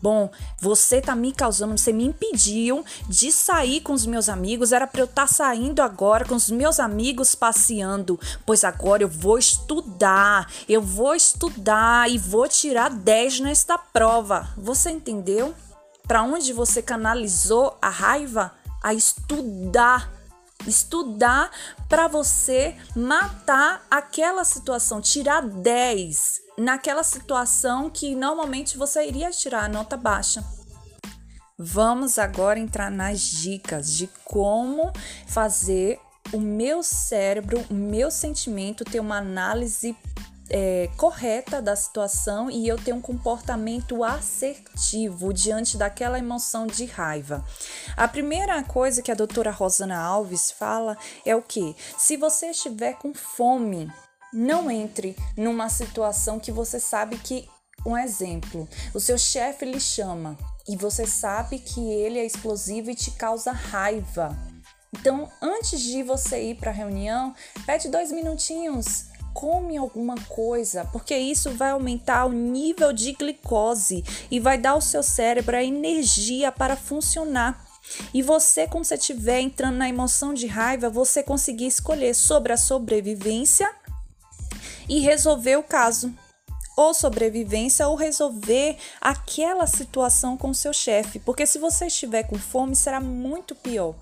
Bom, 0.02 0.30
você 0.60 1.02
tá 1.02 1.16
me 1.16 1.32
causando, 1.32 1.78
você 1.78 1.92
me 1.92 2.06
impediu 2.06 2.86
de 3.08 3.32
sair 3.32 3.82
com 3.82 3.94
os 3.94 4.06
meus 4.06 4.30
amigos, 4.30 4.72
era 4.72 4.86
para 4.86 5.02
eu 5.02 5.06
estar 5.06 5.24
tá 5.24 5.28
saindo 5.28 5.82
agora 5.82 6.26
com 6.26 6.36
os 6.36 6.50
meus 6.50 6.80
amigos 6.80 7.36
passeando, 7.36 8.20
pois 8.46 8.64
agora 8.64 9.04
eu 9.04 9.10
vou 9.10 9.38
estudar, 9.38 10.52
eu 10.68 10.82
vou 10.82 11.16
estudar 11.16 12.10
e 12.10 12.18
vou 12.18 12.48
tirar 12.48 12.90
10 12.90 13.42
nesta 13.42 13.78
prova. 13.78 14.48
Você 14.58 14.92
entendeu? 14.92 15.54
Para 16.08 16.24
onde 16.24 16.54
você 16.54 16.82
canalizou 16.82 17.78
a 17.82 17.90
raiva? 17.90 18.52
A 18.84 18.94
estudar 18.94 20.12
estudar 20.68 21.50
para 21.90 22.08
você 22.08 22.76
matar 22.96 23.84
aquela 23.90 24.44
situação, 24.44 25.02
tirar 25.02 25.42
10 25.42 26.41
naquela 26.58 27.04
situação 27.04 27.90
que 27.90 28.16
normalmente 28.16 28.78
você 28.78 29.06
iria 29.06 29.32
tirar 29.32 29.66
a 29.66 29.70
nota 29.70 29.98
baixa. 29.98 30.44
Vamos 31.58 32.18
agora 32.18 32.60
entrar 32.60 32.90
nas 32.90 33.20
dicas 33.20 33.94
de 33.94 34.08
como 34.26 34.92
fazer 35.28 36.00
o 36.34 36.40
meu 36.40 36.82
cérebro, 36.82 37.64
o 37.70 37.74
meu 37.74 38.10
sentimento 38.10 38.84
ter 38.84 39.00
uma 39.00 39.18
análise 39.18 39.96
é, 40.50 40.90
correta 40.98 41.62
da 41.62 41.76
situação 41.76 42.50
e 42.52 42.68
eu 42.68 42.78
ter 42.78 42.94
um 42.94 43.02
comportamento 43.02 44.04
assertivo 44.04 45.34
diante 45.34 45.78
daquela 45.78 46.20
emoção 46.20 46.68
de 46.68 46.86
raiva. 46.86 47.46
A 47.96 48.08
primeira 48.08 48.62
coisa 48.64 49.02
que 49.02 49.12
a 49.12 49.16
doutora 49.16 49.50
Rosana 49.50 49.98
Alves 49.98 50.52
fala 50.52 50.98
é 51.26 51.36
o 51.36 51.42
que? 51.42 51.76
Se 51.98 52.18
você 52.18 52.48
estiver 52.48 52.94
com 52.98 53.14
fome, 53.14 53.90
não 54.34 54.70
entre 54.70 55.16
numa 55.36 55.70
situação 55.70 56.40
que 56.40 56.52
você 56.52 56.80
sabe 56.80 57.18
que 57.18 57.48
um 57.86 57.98
exemplo, 57.98 58.68
o 58.94 59.00
seu 59.00 59.18
chefe 59.18 59.66
lhe 59.66 59.80
chama 59.80 60.38
e 60.68 60.76
você 60.76 61.08
sabe 61.08 61.58
que 61.58 61.80
ele 61.80 62.20
é 62.20 62.26
explosivo 62.26 62.92
e 62.92 62.96
te 62.96 63.12
causa 63.12 63.52
raiva. 63.52 64.38
Então, 64.94 65.30
antes 65.42 65.80
de 65.80 66.04
você 66.04 66.52
ir 66.52 66.56
para 66.56 66.70
a 66.70 66.74
reunião, 66.74 67.34
pede 67.66 67.90
dois 67.90 68.12
minutinhos, 68.12 69.06
come 69.34 69.78
alguma 69.78 70.16
coisa, 70.28 70.86
porque 70.92 71.18
isso 71.18 71.52
vai 71.52 71.72
aumentar 71.72 72.26
o 72.26 72.34
nível 72.34 72.94
de 72.94 73.14
glicose 73.14 74.04
e 74.30 74.40
vai 74.40 74.58
dar 74.58 74.72
ao 74.72 74.82
seu 74.82 75.02
cérebro 75.02 75.56
a 75.56 75.64
energia 75.64 76.52
para 76.52 76.76
funcionar. 76.76 77.66
E 78.14 78.22
você, 78.22 78.68
quando 78.68 78.86
você 78.86 78.96
estiver 78.96 79.40
entrando 79.40 79.78
na 79.78 79.90
emoção 79.90 80.34
de 80.34 80.46
raiva, 80.46 80.90
você 80.90 81.24
conseguir 81.24 81.68
escolher 81.68 82.14
sobre 82.14 82.54
a 82.54 82.58
sobrevivência 82.58 83.70
e 84.88 85.00
resolver 85.00 85.58
o 85.58 85.64
caso, 85.64 86.14
ou 86.76 86.94
sobrevivência, 86.94 87.88
ou 87.88 87.96
resolver 87.96 88.78
aquela 89.00 89.68
situação 89.68 90.38
com 90.38 90.54
seu 90.54 90.74
chefe, 90.74 91.20
porque 91.20 91.46
se 91.46 91.60
você 91.60 91.88
estiver 91.88 92.24
com 92.24 92.38
fome, 92.38 92.76
será 92.76 93.00
muito 93.00 93.56
pior. 93.56 93.96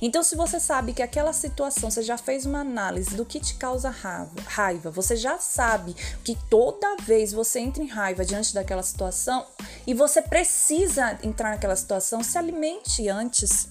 Então, 0.00 0.22
se 0.22 0.36
você 0.36 0.60
sabe 0.60 0.92
que 0.92 1.02
aquela 1.02 1.32
situação, 1.32 1.90
você 1.90 2.02
já 2.02 2.16
fez 2.16 2.46
uma 2.46 2.60
análise 2.60 3.16
do 3.16 3.24
que 3.24 3.40
te 3.40 3.54
causa 3.54 3.90
raiva, 3.90 4.90
você 4.90 5.16
já 5.16 5.38
sabe 5.38 5.94
que 6.24 6.38
toda 6.48 6.96
vez 7.02 7.32
você 7.32 7.58
entra 7.58 7.82
em 7.82 7.88
raiva 7.88 8.24
diante 8.24 8.54
daquela 8.54 8.82
situação 8.82 9.44
e 9.86 9.92
você 9.92 10.22
precisa 10.22 11.18
entrar 11.22 11.50
naquela 11.50 11.74
situação, 11.74 12.22
se 12.22 12.38
alimente 12.38 13.08
antes 13.08 13.68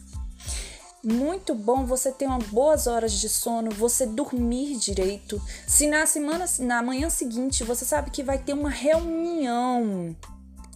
muito 1.03 1.55
bom 1.55 1.85
você 1.85 2.11
ter 2.11 2.27
umas 2.27 2.45
boas 2.47 2.87
horas 2.87 3.13
de 3.13 3.27
sono, 3.27 3.71
você 3.71 4.05
dormir 4.05 4.77
direito. 4.77 5.41
Se 5.67 5.87
na 5.87 6.05
semana, 6.05 6.45
na 6.59 6.81
manhã 6.81 7.09
seguinte, 7.09 7.63
você 7.63 7.83
sabe 7.85 8.11
que 8.11 8.23
vai 8.23 8.37
ter 8.37 8.53
uma 8.53 8.69
reunião 8.69 10.15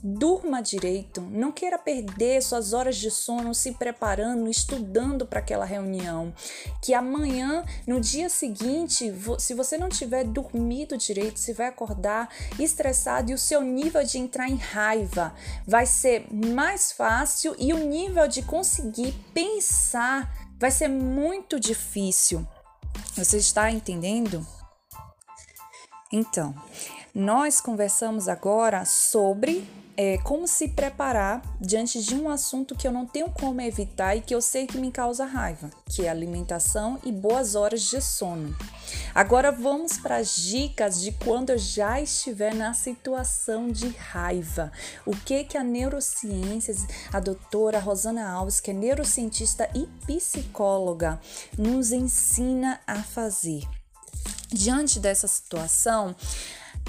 Durma 0.07 0.61
direito, 0.61 1.19
não 1.19 1.51
queira 1.51 1.79
perder 1.79 2.39
suas 2.39 2.73
horas 2.73 2.95
de 2.95 3.09
sono 3.09 3.55
se 3.55 3.71
preparando, 3.71 4.47
estudando 4.47 5.25
para 5.25 5.39
aquela 5.39 5.65
reunião. 5.65 6.31
Que 6.79 6.93
amanhã, 6.93 7.65
no 7.87 7.99
dia 7.99 8.29
seguinte, 8.29 9.11
se 9.39 9.55
você 9.55 9.79
não 9.79 9.89
tiver 9.89 10.23
dormido 10.23 10.95
direito, 10.95 11.39
você 11.39 11.55
vai 11.55 11.65
acordar 11.65 12.29
estressado 12.59 13.31
e 13.31 13.33
o 13.33 13.37
seu 13.39 13.61
nível 13.61 14.03
de 14.03 14.19
entrar 14.19 14.47
em 14.47 14.57
raiva 14.57 15.33
vai 15.65 15.87
ser 15.87 16.31
mais 16.31 16.91
fácil 16.91 17.55
e 17.57 17.73
o 17.73 17.77
nível 17.77 18.27
de 18.27 18.43
conseguir 18.43 19.11
pensar 19.33 20.31
vai 20.59 20.69
ser 20.69 20.87
muito 20.87 21.59
difícil. 21.59 22.47
Você 23.15 23.37
está 23.37 23.71
entendendo? 23.71 24.45
Então, 26.13 26.53
nós 27.11 27.59
conversamos 27.59 28.27
agora 28.27 28.85
sobre 28.85 29.67
é, 29.97 30.17
como 30.19 30.47
se 30.47 30.69
preparar 30.69 31.41
diante 31.59 32.01
de 32.01 32.15
um 32.15 32.29
assunto 32.29 32.75
que 32.75 32.87
eu 32.87 32.91
não 32.91 33.05
tenho 33.05 33.29
como 33.29 33.61
evitar 33.61 34.15
e 34.15 34.21
que 34.21 34.35
eu 34.35 34.41
sei 34.41 34.67
que 34.67 34.77
me 34.77 34.91
causa 34.91 35.25
raiva, 35.25 35.69
que 35.89 36.05
é 36.05 36.09
alimentação 36.09 36.99
e 37.03 37.11
boas 37.11 37.55
horas 37.55 37.81
de 37.81 38.01
sono. 38.01 38.55
Agora 39.13 39.51
vamos 39.51 39.97
para 39.97 40.17
as 40.17 40.35
dicas 40.35 41.01
de 41.01 41.11
quando 41.11 41.51
eu 41.51 41.57
já 41.57 42.01
estiver 42.01 42.53
na 42.53 42.73
situação 42.73 43.69
de 43.69 43.87
raiva. 43.89 44.71
O 45.05 45.15
que 45.15 45.43
que 45.43 45.57
a 45.57 45.63
neurociências, 45.63 46.85
a 47.11 47.19
doutora 47.19 47.79
Rosana 47.79 48.29
Alves, 48.29 48.59
que 48.59 48.71
é 48.71 48.73
neurocientista 48.73 49.69
e 49.73 49.87
psicóloga, 50.05 51.19
nos 51.57 51.91
ensina 51.91 52.79
a 52.85 53.01
fazer. 53.01 53.63
Diante 54.51 54.99
dessa 54.99 55.27
situação, 55.27 56.15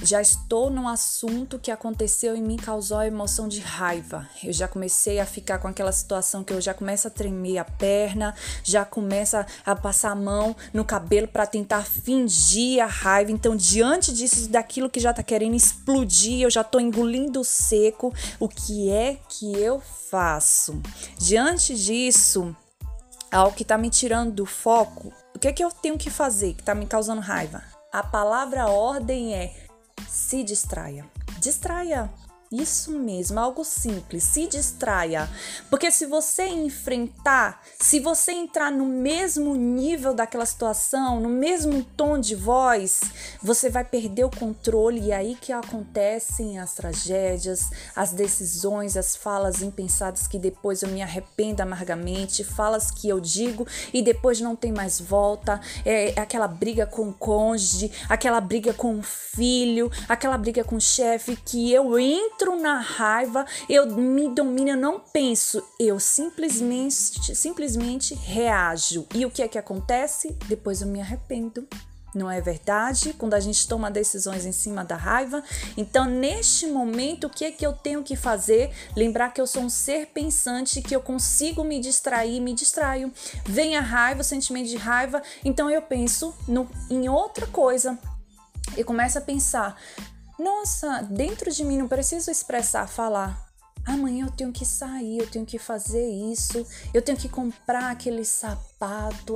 já 0.03 0.21
estou 0.21 0.71
num 0.71 0.87
assunto 0.87 1.59
que 1.59 1.71
aconteceu 1.71 2.37
e 2.37 2.41
me 2.41 2.57
causou 2.57 2.99
a 2.99 3.07
emoção 3.07 3.49
de 3.49 3.61
raiva. 3.61 4.29
Eu 4.45 4.53
já 4.53 4.69
comecei 4.69 5.19
a 5.19 5.27
ficar 5.27 5.59
com 5.59 5.69
aquela 5.69 5.93
situação 5.93 6.45
que 6.45 6.53
eu 6.53 6.61
já 6.61 6.75
começo 6.75 7.09
a 7.09 7.11
tremer 7.11 7.59
a 7.59 7.65
perna, 7.65 8.35
já 8.63 8.85
começa 8.85 9.47
a 9.65 9.75
passar 9.75 10.11
a 10.11 10.15
mão 10.15 10.55
no 10.73 10.85
cabelo 10.85 11.27
para 11.27 11.47
tentar 11.47 11.83
fingir 11.83 12.83
a 12.83 12.87
raiva. 12.87 13.33
Então, 13.33 13.57
diante 13.57 14.13
disso, 14.13 14.49
daquilo 14.49 14.91
que 14.91 15.01
já 15.01 15.13
tá 15.13 15.23
querendo 15.23 15.55
explodir, 15.55 16.43
eu 16.43 16.51
já 16.51 16.63
tô 16.63 16.79
engolindo 16.79 17.43
seco. 17.43 18.13
O 18.39 18.49
que 18.49 18.91
é 18.91 19.19
que 19.29 19.53
eu 19.59 19.81
faço? 19.81 20.81
Diante 21.19 21.75
disso, 21.75 22.55
algo 23.33 23.57
que 23.57 23.65
tá 23.65 23.79
me 23.79 23.91
tirando 23.91 24.33
do 24.33 24.47
foco, 24.47 25.13
o 25.35 25.39
que 25.39 25.49
é 25.49 25.53
que 25.53 25.65
eu 25.65 25.71
tenho 25.71 25.99
que 25.99 26.11
fazer 26.11 26.55
que 26.55 26.63
tá 26.63 26.75
me 26.75 26.87
causando 26.87 27.21
raiva? 27.21 27.63
A 27.93 28.03
palavra 28.03 28.69
ordem 28.69 29.35
é 29.35 29.66
se 30.09 30.45
distraia. 30.45 31.05
Distraia. 31.41 32.11
Isso 32.51 32.93
mesmo, 32.93 33.41
algo 33.41 33.65
simples, 33.65 34.23
se 34.23 34.47
distraia. 34.47 35.29
Porque 35.69 35.91
se 35.91 36.07
você 36.07 36.47
enfrentar, 36.47 37.61
se 37.81 37.99
você 37.99 38.31
entrar 38.31 38.71
no 38.71 38.87
mesmo 38.87 39.57
nível 39.57 40.15
daquela 40.15 40.47
situação, 40.47 41.19
no 41.19 41.29
mesmo 41.29 41.83
tom 41.83 42.21
de 42.21 42.37
voz, 42.37 43.01
você 43.43 43.69
vai 43.69 43.85
perder 43.85 44.25
o 44.25 44.31
controle 44.31 45.01
e 45.01 45.11
é 45.11 45.17
aí 45.17 45.35
que 45.35 45.53
acontecem 45.53 46.61
as 46.61 46.75
tragédias, 46.75 47.69
as 47.97 48.13
decisões, 48.13 48.97
as 48.97 49.17
falas 49.17 49.61
impensadas 49.61 50.29
que 50.29 50.39
depois 50.39 50.83
eu 50.83 50.89
me 50.89 51.03
arrependo 51.03 51.63
amargamente, 51.63 52.45
falas 52.45 52.93
que 52.93 53.09
eu 53.09 53.19
digo 53.19 53.67
e 53.93 54.01
depois 54.03 54.41
não 54.41 54.55
tem 54.55 54.71
mais 54.71 55.01
volta, 55.01 55.61
é, 55.85 56.13
é 56.17 56.21
aquela 56.21 56.47
briga 56.47 56.87
com 56.87 57.09
o 57.09 57.13
cônjuge, 57.13 57.91
aquela 58.09 58.41
briga 58.41 58.73
com 58.73 59.01
o 59.01 59.03
filho, 59.03 59.91
aquela 60.09 60.39
briga 60.39 60.63
com 60.63 60.77
o 60.77 60.81
chefe 60.81 61.35
que 61.35 61.73
eu 61.73 61.99
entro 61.99 62.36
entro 62.37 62.61
na 62.61 62.79
raiva, 62.81 63.47
eu 63.67 63.87
me 63.97 64.29
domino, 64.29 64.71
eu 64.71 64.77
não 64.77 65.01
penso, 65.01 65.63
eu 65.81 65.99
simplesmente, 65.99 67.35
simplesmente 67.35 68.15
reajo. 68.15 69.07
E 69.15 69.25
o 69.25 69.31
que 69.31 69.43
é 69.43 69.49
que 69.49 69.57
acontece? 69.57 70.37
Depois 70.47 70.83
eu 70.83 70.89
me 70.89 71.01
arrependo. 71.01 71.67
Não 72.15 72.31
é 72.31 72.41
verdade? 72.41 73.15
Quando 73.15 73.35
a 73.35 73.41
gente 73.41 73.67
toma 73.67 73.91
decisões 73.91 74.47
em 74.47 74.53
cima 74.53 74.85
da 74.85 74.97
raiva. 74.97 75.43
Então, 75.77 76.07
neste 76.07 76.67
momento, 76.67 77.27
o 77.27 77.31
que 77.31 77.45
é 77.45 77.51
que 77.51 77.67
eu 77.67 77.75
tenho 77.75 78.03
que 78.03 78.17
fazer? 78.17 78.71
Lembrar 78.95 79.33
que 79.35 79.41
eu 79.41 79.47
sou 79.47 79.63
um 79.63 79.69
ser 79.69 80.07
pensante, 80.09 80.81
que 80.81 80.97
eu 80.97 81.01
consigo 81.01 81.63
me 81.63 81.79
distrair, 81.79 82.41
me 82.41 82.55
distraio. 82.55 83.13
Vem 83.45 83.77
a 83.77 83.83
raiva, 83.83 84.23
o 84.23 84.25
sentimento 84.25 84.69
de 84.69 84.77
raiva, 84.77 85.23
então 85.45 85.71
eu 85.71 85.83
penso 85.83 86.35
no, 86.49 86.69
em 86.91 87.07
outra 87.07 87.47
coisa. 87.47 87.99
E 88.77 88.83
começo 88.83 89.19
a 89.19 89.21
pensar: 89.21 89.77
nossa, 90.39 91.03
dentro 91.03 91.51
de 91.51 91.65
mim 91.65 91.79
não 91.79 91.89
preciso 91.89 92.31
expressar, 92.31 92.87
falar 92.87 93.47
amanhã 93.87 94.27
eu 94.27 94.31
tenho 94.33 94.53
que 94.53 94.67
sair, 94.67 95.19
eu 95.19 95.31
tenho 95.31 95.47
que 95.47 95.59
fazer 95.59 96.07
isso, 96.07 96.67
eu 96.93 97.01
tenho 97.01 97.17
que 97.17 97.29
comprar 97.29 97.91
aquele 97.93 98.25
sapato, 98.25 98.76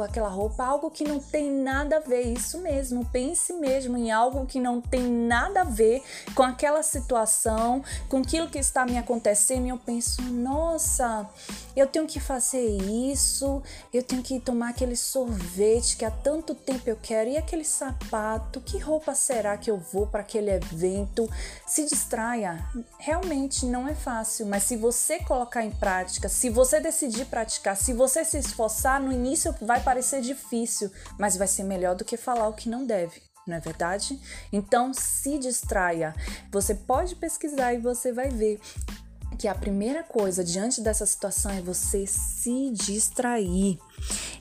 aquela 0.04 0.28
roupa, 0.28 0.62
algo 0.62 0.90
que 0.90 1.02
não 1.02 1.18
tem 1.18 1.50
nada 1.50 1.97
a 1.97 2.00
ver, 2.00 2.25
isso 2.25 2.59
mesmo. 2.59 3.06
Pense 3.06 3.54
mesmo 3.54 3.97
em 3.97 4.11
algo 4.11 4.44
que 4.44 4.61
não 4.61 4.82
tem 4.82 5.02
nada 5.02 5.62
a 5.62 5.64
ver 5.64 6.02
com 6.35 6.42
aquela 6.42 6.82
situação, 6.82 7.82
com 8.09 8.18
aquilo 8.18 8.49
que 8.49 8.59
está 8.59 8.85
me 8.85 8.99
acontecendo, 8.99 9.64
e 9.64 9.70
eu 9.70 9.78
penso, 9.78 10.20
nossa, 10.23 11.26
eu 11.75 11.87
tenho 11.87 12.06
que 12.06 12.20
fazer 12.20 12.66
isso, 12.66 13.62
eu 13.94 14.02
tenho 14.02 14.23
que 14.23 14.38
tomar 14.40 14.70
aquele 14.70 14.94
sorvete 14.94 15.97
que 15.97 16.04
há 16.04 16.11
tanto 16.11 16.54
tempo 16.54 16.82
eu 16.90 16.99
quero, 17.02 17.30
e 17.30 17.38
aquele 17.38 17.64
sapato, 17.64 18.61
que 18.61 18.78
roupa 18.78 19.14
será 19.14 19.56
que 19.56 19.70
eu 19.70 19.78
vou 19.78 20.06
para 20.06 20.20
aquele 20.20 20.50
evento? 20.50 21.26
Se 21.66 21.87
distraia, 21.87 22.62
realmente 22.99 23.64
não 23.64 23.88
é 23.88 23.94
fácil, 23.94 24.44
mas 24.44 24.64
se 24.64 24.76
você 24.76 25.18
colocar 25.20 25.64
em 25.64 25.70
prática, 25.70 26.28
se 26.28 26.50
você 26.50 26.78
decidir 26.78 27.25
praticar, 27.25 27.75
se 27.75 27.94
você 27.94 28.23
se 28.23 28.37
esforçar, 28.37 29.00
no 29.00 29.11
início 29.11 29.29
vai 29.60 29.82
parecer 29.82 30.20
difícil, 30.20 30.90
mas 31.18 31.37
vai 31.37 31.46
ser 31.46 31.64
melhor 31.64 31.94
do 31.94 32.04
que 32.04 32.16
falar 32.16 32.49
o 32.49 32.54
que 32.54 32.68
não 32.68 32.87
deve. 32.87 33.22
Não 33.46 33.56
é 33.56 33.60
verdade? 33.60 34.20
Então 34.52 34.92
se 34.94 35.38
distraia. 35.38 36.14
Você 36.52 36.75
pode 36.75 37.16
pesquisar 37.16 37.75
e 37.75 37.78
você 37.78 38.12
vai 38.12 38.28
ver 38.28 38.60
que 39.38 39.49
a 39.49 39.54
primeira 39.54 40.02
coisa 40.02 40.44
diante 40.44 40.82
dessa 40.82 41.06
situação 41.06 41.50
é 41.50 41.62
você 41.62 42.06
se 42.06 42.70
distrair 42.72 43.78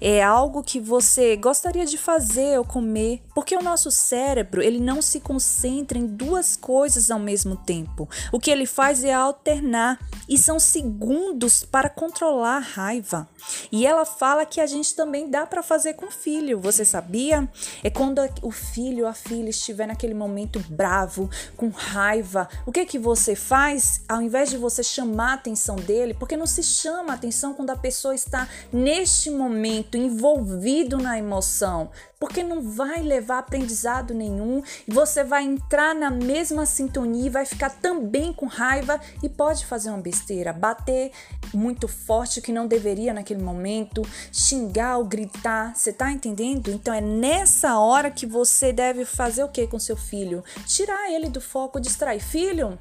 é 0.01 0.23
algo 0.23 0.63
que 0.63 0.79
você 0.79 1.35
gostaria 1.35 1.85
de 1.85 1.97
fazer 1.97 2.57
ou 2.57 2.65
comer, 2.65 3.21
porque 3.35 3.55
o 3.55 3.61
nosso 3.61 3.91
cérebro 3.91 4.61
ele 4.61 4.79
não 4.79 5.01
se 5.01 5.19
concentra 5.19 5.97
em 5.97 6.07
duas 6.07 6.55
coisas 6.55 7.11
ao 7.11 7.19
mesmo 7.19 7.55
tempo. 7.55 8.07
O 8.31 8.39
que 8.39 8.49
ele 8.49 8.65
faz 8.65 9.03
é 9.03 9.13
alternar 9.13 9.99
e 10.27 10.37
são 10.37 10.59
segundos 10.59 11.63
para 11.63 11.89
controlar 11.89 12.57
a 12.57 12.59
raiva. 12.59 13.27
E 13.71 13.85
ela 13.85 14.05
fala 14.05 14.45
que 14.45 14.61
a 14.61 14.65
gente 14.65 14.95
também 14.95 15.29
dá 15.29 15.45
para 15.45 15.61
fazer 15.61 15.93
com 15.93 16.05
o 16.05 16.11
filho. 16.11 16.59
Você 16.59 16.85
sabia? 16.85 17.49
É 17.83 17.89
quando 17.89 18.19
o 18.41 18.51
filho 18.51 19.03
ou 19.03 19.09
a 19.09 19.13
filha 19.13 19.49
estiver 19.49 19.87
naquele 19.87 20.13
momento 20.13 20.63
bravo, 20.69 21.29
com 21.57 21.69
raiva, 21.69 22.47
o 22.65 22.71
que 22.71 22.85
que 22.85 22.99
você 22.99 23.35
faz? 23.35 24.01
Ao 24.07 24.21
invés 24.21 24.49
de 24.49 24.57
você 24.57 24.83
chamar 24.83 25.31
a 25.31 25.33
atenção 25.33 25.75
dele, 25.75 26.13
porque 26.13 26.37
não 26.37 26.45
se 26.45 26.63
chama 26.63 27.13
a 27.13 27.15
atenção 27.15 27.53
quando 27.53 27.71
a 27.71 27.75
pessoa 27.75 28.15
está 28.15 28.47
neste 28.71 29.29
momento 29.29 29.48
momento 29.49 29.97
envolvido 29.97 30.97
na 30.97 31.17
emoção, 31.17 31.89
porque 32.19 32.43
não 32.43 32.61
vai 32.61 33.01
levar 33.01 33.39
aprendizado 33.39 34.13
nenhum 34.13 34.61
e 34.87 34.93
você 34.93 35.23
vai 35.23 35.43
entrar 35.43 35.95
na 35.95 36.11
mesma 36.11 36.65
sintonia 36.65 37.25
e 37.25 37.29
vai 37.29 37.45
ficar 37.45 37.71
também 37.71 38.31
com 38.31 38.45
raiva 38.45 38.99
e 39.23 39.27
pode 39.27 39.65
fazer 39.65 39.89
uma 39.89 39.97
besteira, 39.97 40.53
bater 40.53 41.11
muito 41.53 41.87
forte 41.87 42.41
que 42.41 42.51
não 42.51 42.67
deveria 42.67 43.13
naquele 43.13 43.41
momento, 43.41 44.03
xingar 44.31 44.97
ou 44.97 45.05
gritar, 45.05 45.75
você 45.75 45.91
tá 45.91 46.11
entendendo? 46.11 46.69
Então 46.69 46.93
é 46.93 47.01
nessa 47.01 47.79
hora 47.79 48.11
que 48.11 48.27
você 48.27 48.71
deve 48.71 49.03
fazer 49.03 49.43
o 49.43 49.49
que 49.49 49.65
com 49.65 49.79
seu 49.79 49.97
filho? 49.97 50.43
Tirar 50.67 51.11
ele 51.11 51.29
do 51.29 51.41
foco, 51.41 51.79
distrair. 51.79 52.19
Filho, 52.19 52.77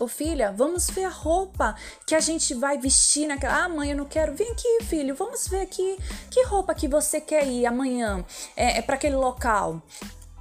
Ô 0.00 0.08
filha, 0.08 0.50
vamos 0.50 0.88
ver 0.88 1.04
a 1.04 1.10
roupa 1.10 1.76
que 2.06 2.14
a 2.14 2.20
gente 2.20 2.54
vai 2.54 2.78
vestir 2.78 3.28
naquela. 3.28 3.64
Ah, 3.64 3.68
mãe, 3.68 3.90
eu 3.90 3.96
não 3.98 4.06
quero. 4.06 4.34
Vem 4.34 4.50
aqui, 4.50 4.84
filho, 4.84 5.14
vamos 5.14 5.46
ver 5.46 5.60
aqui 5.60 5.98
que 6.30 6.42
roupa 6.44 6.74
que 6.74 6.88
você 6.88 7.20
quer 7.20 7.46
ir 7.46 7.66
amanhã 7.66 8.24
é, 8.56 8.78
é 8.78 8.82
para 8.82 8.94
aquele 8.94 9.16
local. 9.16 9.82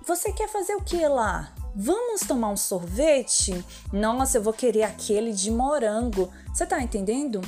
Você 0.07 0.31
quer 0.31 0.47
fazer 0.47 0.75
o 0.75 0.81
que 0.81 1.05
lá? 1.05 1.53
Vamos 1.75 2.21
tomar 2.21 2.47
um 2.51 2.55
sorvete? 2.55 3.65
Nossa, 3.91 4.37
eu 4.37 4.41
vou 4.41 4.53
querer 4.53 4.83
aquele 4.83 5.33
de 5.33 5.51
morango. 5.51 6.31
Você 6.53 6.65
tá 6.65 6.81
entendendo? 6.81 7.41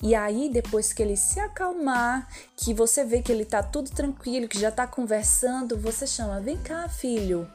E 0.00 0.14
aí, 0.14 0.48
depois 0.48 0.92
que 0.92 1.02
ele 1.02 1.16
se 1.16 1.40
acalmar, 1.40 2.28
que 2.56 2.72
você 2.72 3.04
vê 3.04 3.22
que 3.22 3.32
ele 3.32 3.44
tá 3.44 3.60
tudo 3.60 3.90
tranquilo, 3.90 4.46
que 4.46 4.58
já 4.58 4.70
tá 4.70 4.86
conversando, 4.86 5.76
você 5.76 6.06
chama: 6.06 6.40
Vem 6.40 6.58
cá, 6.58 6.88
filho, 6.88 7.50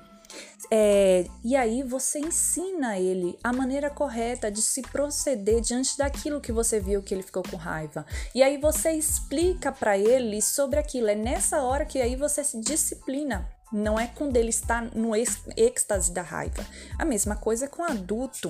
é, 0.71 1.25
e 1.43 1.55
aí 1.55 1.83
você 1.83 2.19
ensina 2.19 2.97
ele 2.97 3.37
a 3.43 3.53
maneira 3.53 3.89
correta 3.89 4.51
de 4.51 4.61
se 4.61 4.81
proceder 4.81 5.61
diante 5.61 5.97
daquilo 5.97 6.41
que 6.41 6.51
você 6.51 6.79
viu 6.79 7.03
que 7.03 7.13
ele 7.13 7.23
ficou 7.23 7.43
com 7.43 7.57
raiva. 7.57 8.05
E 8.33 8.41
aí 8.41 8.57
você 8.57 8.91
explica 8.91 9.71
para 9.71 9.97
ele 9.97 10.41
sobre 10.41 10.79
aquilo. 10.79 11.07
É 11.07 11.15
nessa 11.15 11.61
hora 11.61 11.85
que 11.85 12.01
aí 12.01 12.15
você 12.15 12.43
se 12.43 12.59
disciplina. 12.59 13.49
Não 13.71 13.99
é 13.99 14.07
quando 14.07 14.37
ele 14.37 14.49
está 14.49 14.81
no 14.81 15.11
êxtase 15.15 16.11
da 16.11 16.21
raiva. 16.21 16.65
A 16.97 17.05
mesma 17.05 17.35
coisa 17.35 17.67
com 17.67 17.83
adulto. 17.83 18.49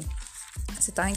Você 0.80 0.92
está 0.92 1.08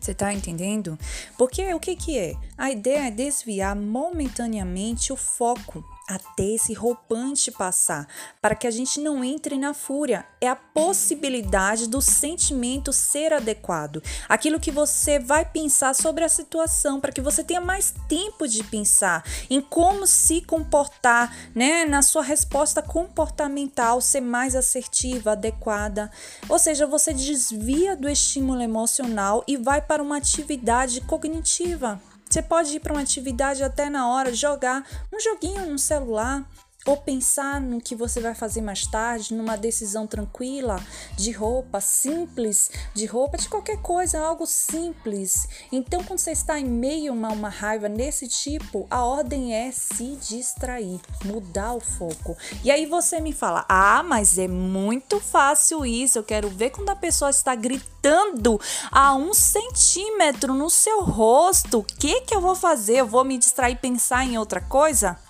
você 0.00 0.14
tá 0.14 0.32
entendendo? 0.32 0.98
Porque 1.36 1.74
o 1.74 1.78
que 1.78 1.94
que 1.94 2.18
é? 2.18 2.34
A 2.56 2.70
ideia 2.70 3.08
é 3.08 3.10
desviar 3.10 3.76
momentaneamente 3.76 5.12
o 5.12 5.16
foco 5.16 5.84
até 6.10 6.44
esse 6.44 6.74
roupante 6.74 7.52
passar, 7.52 8.08
para 8.42 8.56
que 8.56 8.66
a 8.66 8.70
gente 8.70 9.00
não 9.00 9.22
entre 9.22 9.56
na 9.56 9.72
fúria. 9.72 10.26
É 10.40 10.48
a 10.48 10.56
possibilidade 10.56 11.88
do 11.88 12.02
sentimento 12.02 12.92
ser 12.92 13.32
adequado, 13.32 14.02
aquilo 14.28 14.58
que 14.58 14.72
você 14.72 15.18
vai 15.18 15.44
pensar 15.44 15.94
sobre 15.94 16.24
a 16.24 16.28
situação, 16.28 17.00
para 17.00 17.12
que 17.12 17.20
você 17.20 17.44
tenha 17.44 17.60
mais 17.60 17.94
tempo 18.08 18.48
de 18.48 18.64
pensar 18.64 19.24
em 19.48 19.60
como 19.60 20.06
se 20.06 20.40
comportar, 20.40 21.32
né, 21.54 21.84
na 21.84 22.02
sua 22.02 22.22
resposta 22.22 22.82
comportamental, 22.82 24.00
ser 24.00 24.20
mais 24.20 24.56
assertiva, 24.56 25.32
adequada. 25.32 26.10
Ou 26.48 26.58
seja, 26.58 26.86
você 26.86 27.12
desvia 27.12 27.94
do 27.94 28.08
estímulo 28.08 28.60
emocional 28.60 29.44
e 29.46 29.56
vai 29.56 29.80
para 29.80 30.02
uma 30.02 30.16
atividade 30.16 31.00
cognitiva. 31.02 32.00
Você 32.30 32.40
pode 32.40 32.76
ir 32.76 32.80
para 32.80 32.92
uma 32.92 33.02
atividade 33.02 33.64
até 33.64 33.90
na 33.90 34.08
hora, 34.08 34.32
jogar 34.32 34.86
um 35.12 35.18
joguinho 35.18 35.66
no 35.66 35.78
celular, 35.78 36.48
ou 36.86 36.96
pensar 36.96 37.60
no 37.60 37.80
que 37.80 37.94
você 37.94 38.20
vai 38.20 38.34
fazer 38.34 38.62
mais 38.62 38.86
tarde, 38.86 39.34
numa 39.34 39.56
decisão 39.56 40.06
tranquila 40.06 40.80
de 41.16 41.30
roupa 41.30 41.80
simples, 41.80 42.70
de 42.94 43.04
roupa 43.04 43.36
de 43.36 43.48
qualquer 43.48 43.76
coisa, 43.82 44.18
algo 44.18 44.46
simples. 44.46 45.46
Então, 45.70 46.02
quando 46.02 46.18
você 46.18 46.32
está 46.32 46.58
em 46.58 46.64
meio 46.64 47.12
a 47.12 47.28
uma, 47.32 47.48
raiva 47.48 47.88
nesse 47.88 48.26
tipo, 48.26 48.86
a 48.90 49.04
ordem 49.04 49.54
é 49.54 49.70
se 49.70 50.16
distrair, 50.16 51.00
mudar 51.24 51.74
o 51.74 51.80
foco. 51.80 52.36
E 52.64 52.70
aí 52.70 52.86
você 52.86 53.20
me 53.20 53.32
fala: 53.32 53.66
"Ah, 53.68 54.02
mas 54.02 54.38
é 54.38 54.48
muito 54.48 55.20
fácil 55.20 55.84
isso. 55.84 56.18
Eu 56.18 56.24
quero 56.24 56.48
ver 56.48 56.70
quando 56.70 56.90
a 56.90 56.96
pessoa 56.96 57.30
está 57.30 57.54
gritando 57.54 58.58
a 58.90 59.14
um 59.14 59.34
centímetro 59.34 60.54
no 60.54 60.70
seu 60.70 61.02
rosto. 61.02 61.80
O 61.80 61.84
que 61.84 62.22
que 62.22 62.34
eu 62.34 62.40
vou 62.40 62.54
fazer? 62.54 62.96
Eu 62.96 63.06
vou 63.06 63.24
me 63.24 63.36
distrair 63.36 63.76
pensar 63.76 64.24
em 64.24 64.38
outra 64.38 64.60
coisa?" 64.60 65.29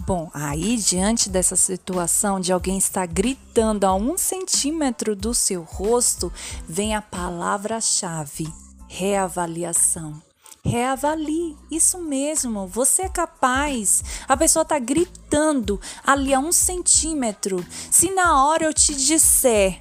Bom, 0.00 0.30
aí 0.34 0.76
diante 0.76 1.30
dessa 1.30 1.56
situação 1.56 2.38
de 2.38 2.52
alguém 2.52 2.76
estar 2.76 3.06
gritando 3.06 3.86
a 3.86 3.94
um 3.94 4.16
centímetro 4.18 5.16
do 5.16 5.32
seu 5.32 5.62
rosto, 5.62 6.32
vem 6.68 6.94
a 6.94 7.00
palavra-chave: 7.00 8.46
reavaliação. 8.88 10.22
Reavalie, 10.64 11.56
isso 11.70 11.98
mesmo, 11.98 12.66
você 12.66 13.02
é 13.02 13.08
capaz. 13.08 14.02
A 14.26 14.36
pessoa 14.36 14.64
está 14.64 14.78
gritando 14.80 15.80
ali 16.04 16.34
a 16.34 16.40
um 16.40 16.50
centímetro. 16.50 17.64
Se 17.90 18.10
na 18.10 18.44
hora 18.44 18.64
eu 18.64 18.74
te 18.74 18.94
disser 18.94 19.80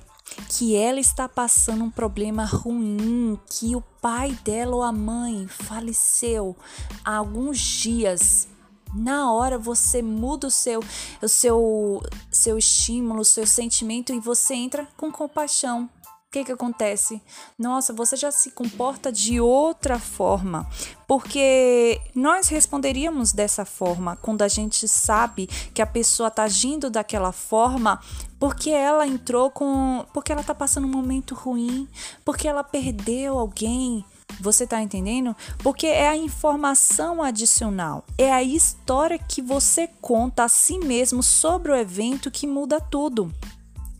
que 0.49 0.75
ela 0.75 0.99
está 0.99 1.27
passando 1.27 1.83
um 1.83 1.89
problema 1.89 2.45
ruim, 2.45 3.39
que 3.49 3.75
o 3.75 3.81
pai 4.01 4.37
dela 4.43 4.75
ou 4.75 4.83
a 4.83 4.91
mãe 4.91 5.47
faleceu 5.47 6.55
há 7.03 7.15
alguns 7.15 7.57
dias, 7.57 8.47
na 8.95 9.31
hora 9.31 9.57
você 9.57 10.01
muda 10.01 10.47
o 10.47 10.51
seu 10.51 10.81
o 11.21 11.27
seu 11.27 12.01
seu 12.31 12.57
estímulo, 12.57 13.21
o 13.21 13.25
seu 13.25 13.45
sentimento 13.45 14.13
e 14.13 14.19
você 14.19 14.53
entra 14.53 14.87
com 14.97 15.11
compaixão. 15.11 15.89
O 16.27 16.31
que 16.35 16.43
que 16.43 16.51
acontece? 16.51 17.21
Nossa, 17.57 17.93
você 17.93 18.17
já 18.17 18.29
se 18.29 18.51
comporta 18.51 19.09
de 19.09 19.39
outra 19.39 19.97
forma, 19.97 20.67
porque 21.07 22.01
nós 22.13 22.49
responderíamos 22.49 23.31
dessa 23.31 23.63
forma 23.63 24.17
quando 24.17 24.41
a 24.41 24.49
gente 24.49 24.85
sabe 24.85 25.47
que 25.73 25.81
a 25.81 25.85
pessoa 25.85 26.27
está 26.27 26.43
agindo 26.43 26.89
daquela 26.89 27.31
forma 27.31 28.01
porque 28.37 28.69
ela 28.69 29.07
entrou 29.07 29.49
com, 29.49 30.05
porque 30.13 30.31
ela 30.31 30.41
está 30.41 30.53
passando 30.53 30.85
um 30.85 30.91
momento 30.91 31.33
ruim, 31.33 31.87
porque 32.25 32.47
ela 32.47 32.63
perdeu 32.65 33.39
alguém, 33.39 34.03
você 34.39 34.65
tá 34.67 34.81
entendendo? 34.81 35.35
Porque 35.59 35.87
é 35.87 36.07
a 36.07 36.17
informação 36.17 37.21
adicional, 37.21 38.05
é 38.17 38.31
a 38.31 38.43
história 38.43 39.17
que 39.17 39.41
você 39.41 39.87
conta 40.01 40.43
a 40.43 40.49
si 40.49 40.77
mesmo 40.79 41.21
sobre 41.23 41.71
o 41.71 41.75
evento 41.75 42.31
que 42.31 42.47
muda 42.47 42.79
tudo. 42.79 43.31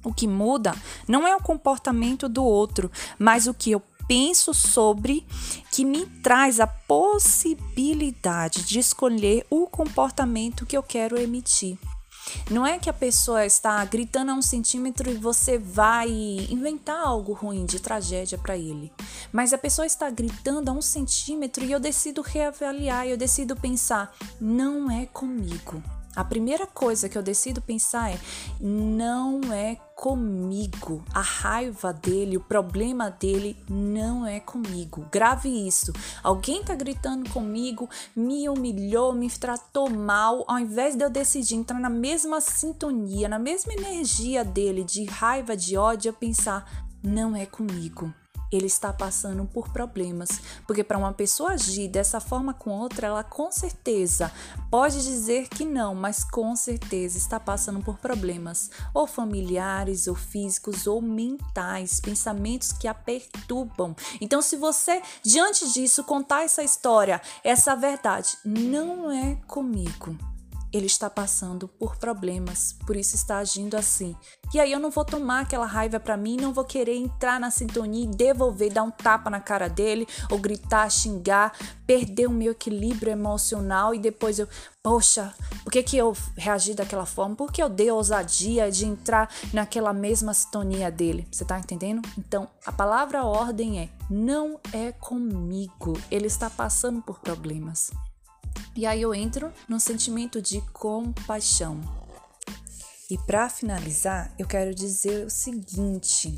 O 0.03 0.13
que 0.13 0.27
muda 0.27 0.75
não 1.07 1.27
é 1.27 1.35
o 1.35 1.41
comportamento 1.41 2.29
do 2.29 2.43
outro, 2.43 2.91
mas 3.17 3.47
o 3.47 3.53
que 3.53 3.71
eu 3.71 3.81
penso 4.07 4.53
sobre 4.53 5.25
que 5.71 5.83
me 5.83 6.05
traz 6.05 6.59
a 6.59 6.67
possibilidade 6.67 8.63
de 8.63 8.79
escolher 8.79 9.45
o 9.49 9.67
comportamento 9.67 10.65
que 10.65 10.77
eu 10.77 10.83
quero 10.83 11.19
emitir. 11.19 11.77
Não 12.49 12.65
é 12.65 12.79
que 12.79 12.89
a 12.89 12.93
pessoa 12.93 13.45
está 13.45 13.83
gritando 13.85 14.31
a 14.31 14.33
um 14.33 14.41
centímetro 14.41 15.09
e 15.09 15.15
você 15.15 15.57
vai 15.57 16.09
inventar 16.49 16.99
algo 16.99 17.33
ruim 17.33 17.65
de 17.65 17.79
tragédia 17.79 18.37
para 18.37 18.57
ele. 18.57 18.91
Mas 19.31 19.53
a 19.53 19.57
pessoa 19.57 19.85
está 19.85 20.09
gritando 20.09 20.69
a 20.69 20.73
um 20.73 20.81
centímetro 20.81 21.63
e 21.63 21.71
eu 21.71 21.79
decido 21.79 22.21
reavaliar, 22.21 23.07
eu 23.07 23.17
decido 23.17 23.55
pensar, 23.55 24.13
não 24.39 24.89
é 24.89 25.05
comigo. 25.05 25.81
A 26.15 26.23
primeira 26.23 26.65
coisa 26.65 27.09
que 27.09 27.17
eu 27.17 27.21
decido 27.21 27.61
pensar 27.61 28.11
é: 28.11 28.19
não 28.59 29.51
é 29.51 29.75
comigo. 29.95 31.03
A 31.13 31.21
raiva 31.21 31.91
dele, 31.91 32.37
o 32.37 32.41
problema 32.41 33.09
dele 33.09 33.57
não 33.69 34.25
é 34.25 34.39
comigo. 34.39 35.05
Grave 35.11 35.49
isso. 35.49 35.91
Alguém 36.23 36.63
tá 36.63 36.73
gritando 36.73 37.29
comigo, 37.29 37.89
me 38.15 38.47
humilhou, 38.47 39.13
me 39.13 39.29
tratou 39.29 39.89
mal, 39.89 40.45
ao 40.47 40.59
invés 40.59 40.95
de 40.95 41.03
eu 41.03 41.09
decidir 41.09 41.55
entrar 41.55 41.79
na 41.79 41.89
mesma 41.89 42.39
sintonia, 42.39 43.27
na 43.27 43.39
mesma 43.39 43.73
energia 43.73 44.43
dele 44.43 44.83
de 44.83 45.03
raiva, 45.05 45.55
de 45.55 45.77
ódio, 45.77 46.09
eu 46.09 46.13
pensar: 46.13 46.87
não 47.03 47.35
é 47.35 47.45
comigo 47.45 48.13
ele 48.55 48.67
está 48.67 48.93
passando 48.93 49.45
por 49.45 49.69
problemas. 49.69 50.41
Porque 50.65 50.83
para 50.83 50.97
uma 50.97 51.13
pessoa 51.13 51.51
agir 51.51 51.87
dessa 51.87 52.19
forma 52.19 52.53
com 52.53 52.71
outra, 52.71 53.07
ela 53.07 53.23
com 53.23 53.51
certeza 53.51 54.31
pode 54.69 55.03
dizer 55.03 55.47
que 55.49 55.65
não, 55.65 55.95
mas 55.95 56.23
com 56.23 56.55
certeza 56.55 57.17
está 57.17 57.39
passando 57.39 57.81
por 57.81 57.97
problemas, 57.97 58.69
ou 58.93 59.07
familiares, 59.07 60.07
ou 60.07 60.15
físicos, 60.15 60.87
ou 60.87 61.01
mentais, 61.01 61.99
pensamentos 61.99 62.71
que 62.71 62.87
a 62.87 62.93
perturbam. 62.93 63.95
Então, 64.19 64.41
se 64.41 64.55
você, 64.55 65.01
diante 65.23 65.71
disso, 65.71 66.03
contar 66.03 66.43
essa 66.43 66.63
história, 66.63 67.21
essa 67.43 67.75
verdade, 67.75 68.37
não 68.43 69.11
é 69.11 69.35
comigo 69.47 70.17
ele 70.75 70.87
está 70.87 71.09
passando 71.09 71.69
por 71.69 71.95
problemas, 71.95 72.75
por 72.85 72.97
isso 72.97 73.15
está 73.15 73.37
agindo 73.37 73.77
assim. 73.77 74.13
E 74.53 74.59
aí 74.59 74.71
eu 74.73 74.79
não 74.79 74.91
vou 74.91 75.05
tomar 75.05 75.41
aquela 75.41 75.65
raiva 75.65 76.01
para 76.01 76.17
mim, 76.17 76.35
não 76.35 76.53
vou 76.53 76.65
querer 76.65 76.97
entrar 76.97 77.39
na 77.39 77.49
sintonia 77.49 78.03
e 78.03 78.07
devolver, 78.07 78.73
dar 78.73 78.83
um 78.83 78.91
tapa 78.91 79.29
na 79.29 79.39
cara 79.39 79.69
dele, 79.69 80.05
ou 80.29 80.37
gritar, 80.37 80.89
xingar, 80.89 81.53
perder 81.87 82.27
o 82.27 82.31
meu 82.31 82.51
equilíbrio 82.51 83.11
emocional 83.11 83.95
e 83.95 83.99
depois 83.99 84.37
eu, 84.37 84.49
poxa, 84.83 85.33
por 85.63 85.71
que 85.71 85.81
que 85.81 85.97
eu 85.97 86.15
reagi 86.35 86.73
daquela 86.73 87.05
forma? 87.05 87.37
Por 87.37 87.53
que 87.53 87.63
eu 87.63 87.69
dei 87.69 87.87
a 87.87 87.93
ousadia 87.93 88.69
de 88.69 88.85
entrar 88.85 89.33
naquela 89.53 89.93
mesma 89.93 90.33
sintonia 90.33 90.91
dele? 90.91 91.25
Você 91.31 91.45
tá 91.45 91.57
entendendo? 91.57 92.01
Então, 92.17 92.49
a 92.65 92.71
palavra 92.71 93.23
ordem 93.23 93.79
é: 93.79 93.89
não 94.09 94.59
é 94.73 94.91
comigo. 94.91 95.97
Ele 96.11 96.27
está 96.27 96.49
passando 96.49 97.01
por 97.01 97.19
problemas. 97.19 97.91
E 98.75 98.85
aí 98.85 99.01
eu 99.01 99.15
entro 99.15 99.53
no 99.69 99.79
sentimento 99.79 100.41
de 100.41 100.59
compaixão. 100.73 101.79
E 103.09 103.17
para 103.17 103.47
finalizar, 103.49 104.33
eu 104.37 104.45
quero 104.45 104.75
dizer 104.75 105.25
o 105.25 105.29
seguinte: 105.29 106.35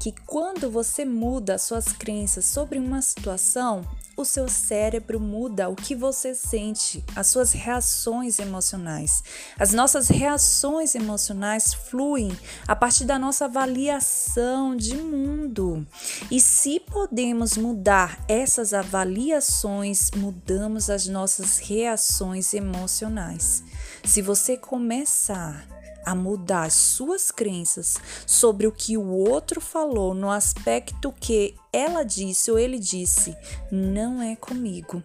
que 0.00 0.12
quando 0.26 0.70
você 0.70 1.04
muda 1.04 1.58
suas 1.58 1.86
crenças 1.92 2.44
sobre 2.44 2.78
uma 2.78 3.02
situação, 3.02 3.84
o 4.16 4.24
seu 4.24 4.48
cérebro 4.48 5.18
muda 5.18 5.68
o 5.68 5.74
que 5.74 5.94
você 5.94 6.34
sente, 6.34 7.04
as 7.16 7.28
suas 7.28 7.52
reações 7.52 8.38
emocionais. 8.38 9.22
As 9.58 9.72
nossas 9.72 10.08
reações 10.08 10.94
emocionais 10.94 11.72
fluem 11.72 12.30
a 12.68 12.76
partir 12.76 13.04
da 13.04 13.18
nossa 13.18 13.46
avaliação 13.46 14.76
de 14.76 14.96
mundo. 14.96 15.86
E 16.30 16.40
se 16.40 16.78
podemos 16.78 17.56
mudar 17.56 18.22
essas 18.28 18.74
avaliações, 18.74 20.10
mudamos 20.10 20.90
as 20.90 21.06
nossas 21.06 21.58
reações 21.58 22.52
emocionais. 22.52 23.64
Se 24.04 24.20
você 24.20 24.56
começar 24.56 25.66
a 26.04 26.14
mudar 26.14 26.64
as 26.64 26.74
suas 26.74 27.30
crenças 27.30 27.96
sobre 28.26 28.66
o 28.66 28.72
que 28.72 28.96
o 28.96 29.06
outro 29.06 29.60
falou 29.60 30.14
no 30.14 30.30
aspecto 30.30 31.12
que 31.12 31.54
ela 31.72 32.02
disse 32.02 32.50
ou 32.50 32.58
ele 32.58 32.78
disse, 32.78 33.36
não 33.70 34.20
é 34.20 34.34
comigo. 34.34 35.02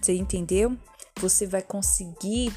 Você 0.00 0.14
entendeu? 0.14 0.76
Você 1.20 1.46
vai 1.46 1.62
conseguir 1.62 2.52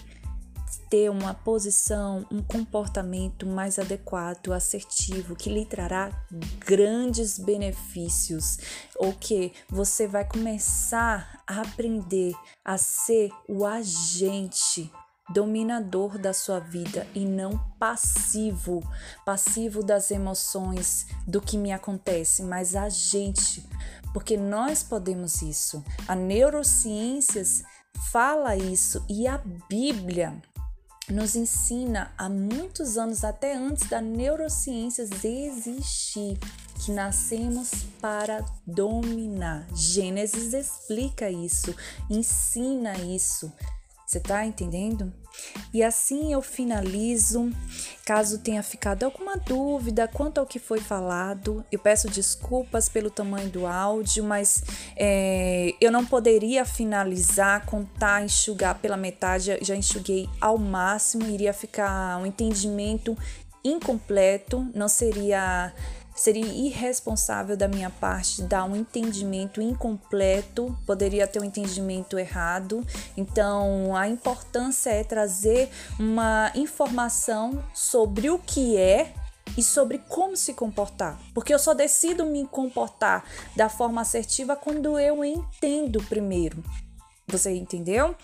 ter 0.89 1.10
uma 1.10 1.34
posição, 1.34 2.26
um 2.32 2.42
comportamento 2.42 3.46
mais 3.46 3.78
adequado, 3.78 4.52
assertivo, 4.52 5.36
que 5.36 5.50
lhe 5.50 5.66
trará 5.66 6.12
grandes 6.60 7.38
benefícios, 7.38 8.58
ou 8.96 9.13
que 9.13 9.54
você 9.70 10.08
vai 10.08 10.26
começar 10.26 11.44
a 11.48 11.62
aprender 11.62 12.34
a 12.63 12.78
ser 12.78 13.32
o 13.48 13.66
agente 13.66 14.92
dominador 15.30 16.18
da 16.18 16.34
sua 16.34 16.60
vida 16.60 17.08
e 17.14 17.26
não 17.26 17.58
passivo, 17.80 18.84
passivo 19.26 19.84
das 19.84 20.12
emoções, 20.12 21.08
do 21.28 21.40
que 21.40 21.58
me 21.58 21.72
acontece, 21.72 22.44
mas 22.44 22.76
agente, 22.76 23.68
porque 24.14 24.38
nós 24.38 24.84
podemos 24.84 25.42
isso. 25.42 25.84
A 26.08 26.16
neurociências 26.16 27.64
fala 28.12 28.56
isso 28.56 29.04
e 29.10 29.28
a 29.28 29.40
Bíblia 29.70 30.42
nos 31.10 31.36
ensina 31.36 32.14
há 32.18 32.30
muitos 32.30 32.98
anos, 32.98 33.24
até 33.24 33.56
antes 33.56 33.90
da 33.90 34.02
neurociências 34.02 35.24
existir, 35.24 36.38
que 36.84 36.92
nascemos 36.92 37.72
para 38.00 38.44
dominar. 38.66 39.68
Gênesis 39.74 40.54
explica 40.54 41.30
isso, 41.30 41.76
ensina 42.10 42.98
isso. 43.00 43.52
Você 44.13 44.19
tá 44.19 44.45
entendendo? 44.45 45.12
E 45.73 45.82
assim 45.82 46.32
eu 46.32 46.39
finalizo. 46.39 47.49
Caso 48.06 48.38
tenha 48.38 48.62
ficado 48.62 49.04
alguma 49.04 49.38
dúvida 49.38 50.08
quanto 50.08 50.38
ao 50.38 50.45
que 50.45 50.60
foi 50.60 50.80
falado, 50.80 51.65
eu 51.71 51.80
peço 51.80 52.08
desculpas 52.08 52.88
pelo 52.88 53.10
tamanho 53.10 53.49
do 53.49 53.65
áudio, 53.65 54.23
mas 54.23 54.63
é, 54.95 55.73
eu 55.82 55.91
não 55.91 56.06
poderia 56.06 56.63
finalizar, 56.63 57.65
contar, 57.65 58.23
enxugar 58.23 58.78
pela 58.80 58.97
metade, 58.97 59.58
já 59.62 59.76
enxuguei 59.76 60.30
ao 60.39 60.60
máximo, 60.60 61.26
iria 61.26 61.54
ficar 61.54 62.21
um 62.21 62.26
entendimento 62.28 63.17
incompleto, 63.63 64.69
não 64.76 64.89
seria 64.89 65.73
Seria 66.15 66.45
irresponsável 66.45 67.58
da 67.58 67.67
minha 67.67 67.89
parte 67.89 68.43
dar 68.43 68.65
um 68.65 68.76
entendimento 68.76 69.62
incompleto, 69.62 70.78
poderia 70.86 71.28
ter 71.28 71.39
um 71.39 71.43
entendimento 71.43 72.17
errado. 72.19 72.86
Então, 73.17 73.95
a 73.95 74.08
importância 74.08 74.89
é 74.89 75.04
trazer 75.04 75.69
uma 75.99 76.52
informação 76.56 77.63
sobre 77.73 78.30
o 78.30 78.38
que 78.38 78.78
é 78.78 79.13
e 79.58 79.63
sobre 79.63 79.97
como 79.97 80.36
se 80.36 80.54
comportar. 80.54 81.19
Porque 81.34 81.54
eu 81.54 81.60
só 81.60 81.73
decido 81.73 82.26
me 82.26 82.47
comportar 82.47 83.23
da 83.56 83.69
forma 83.69 84.02
assertiva 84.02 84.56
quando 84.56 84.99
eu 84.99 85.23
entendo 85.23 86.02
primeiro. 86.04 86.63
Você 87.28 87.52
entendeu? 87.56 88.15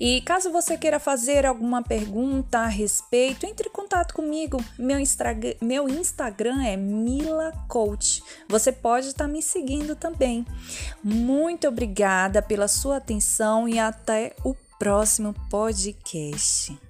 E 0.00 0.22
caso 0.22 0.50
você 0.50 0.78
queira 0.78 0.98
fazer 0.98 1.44
alguma 1.44 1.82
pergunta 1.82 2.60
a 2.60 2.66
respeito, 2.66 3.44
entre 3.44 3.68
em 3.68 3.72
contato 3.72 4.14
comigo. 4.14 4.56
Meu, 4.78 4.98
Instagram, 4.98 5.54
meu 5.60 5.86
Instagram 5.90 6.64
é 6.64 6.74
Mila 6.74 7.52
Coach. 7.68 8.22
Você 8.48 8.72
pode 8.72 9.08
estar 9.08 9.28
me 9.28 9.42
seguindo 9.42 9.94
também. 9.94 10.46
Muito 11.04 11.68
obrigada 11.68 12.40
pela 12.40 12.66
sua 12.66 12.96
atenção 12.96 13.68
e 13.68 13.78
até 13.78 14.34
o 14.42 14.54
próximo 14.78 15.34
podcast. 15.50 16.89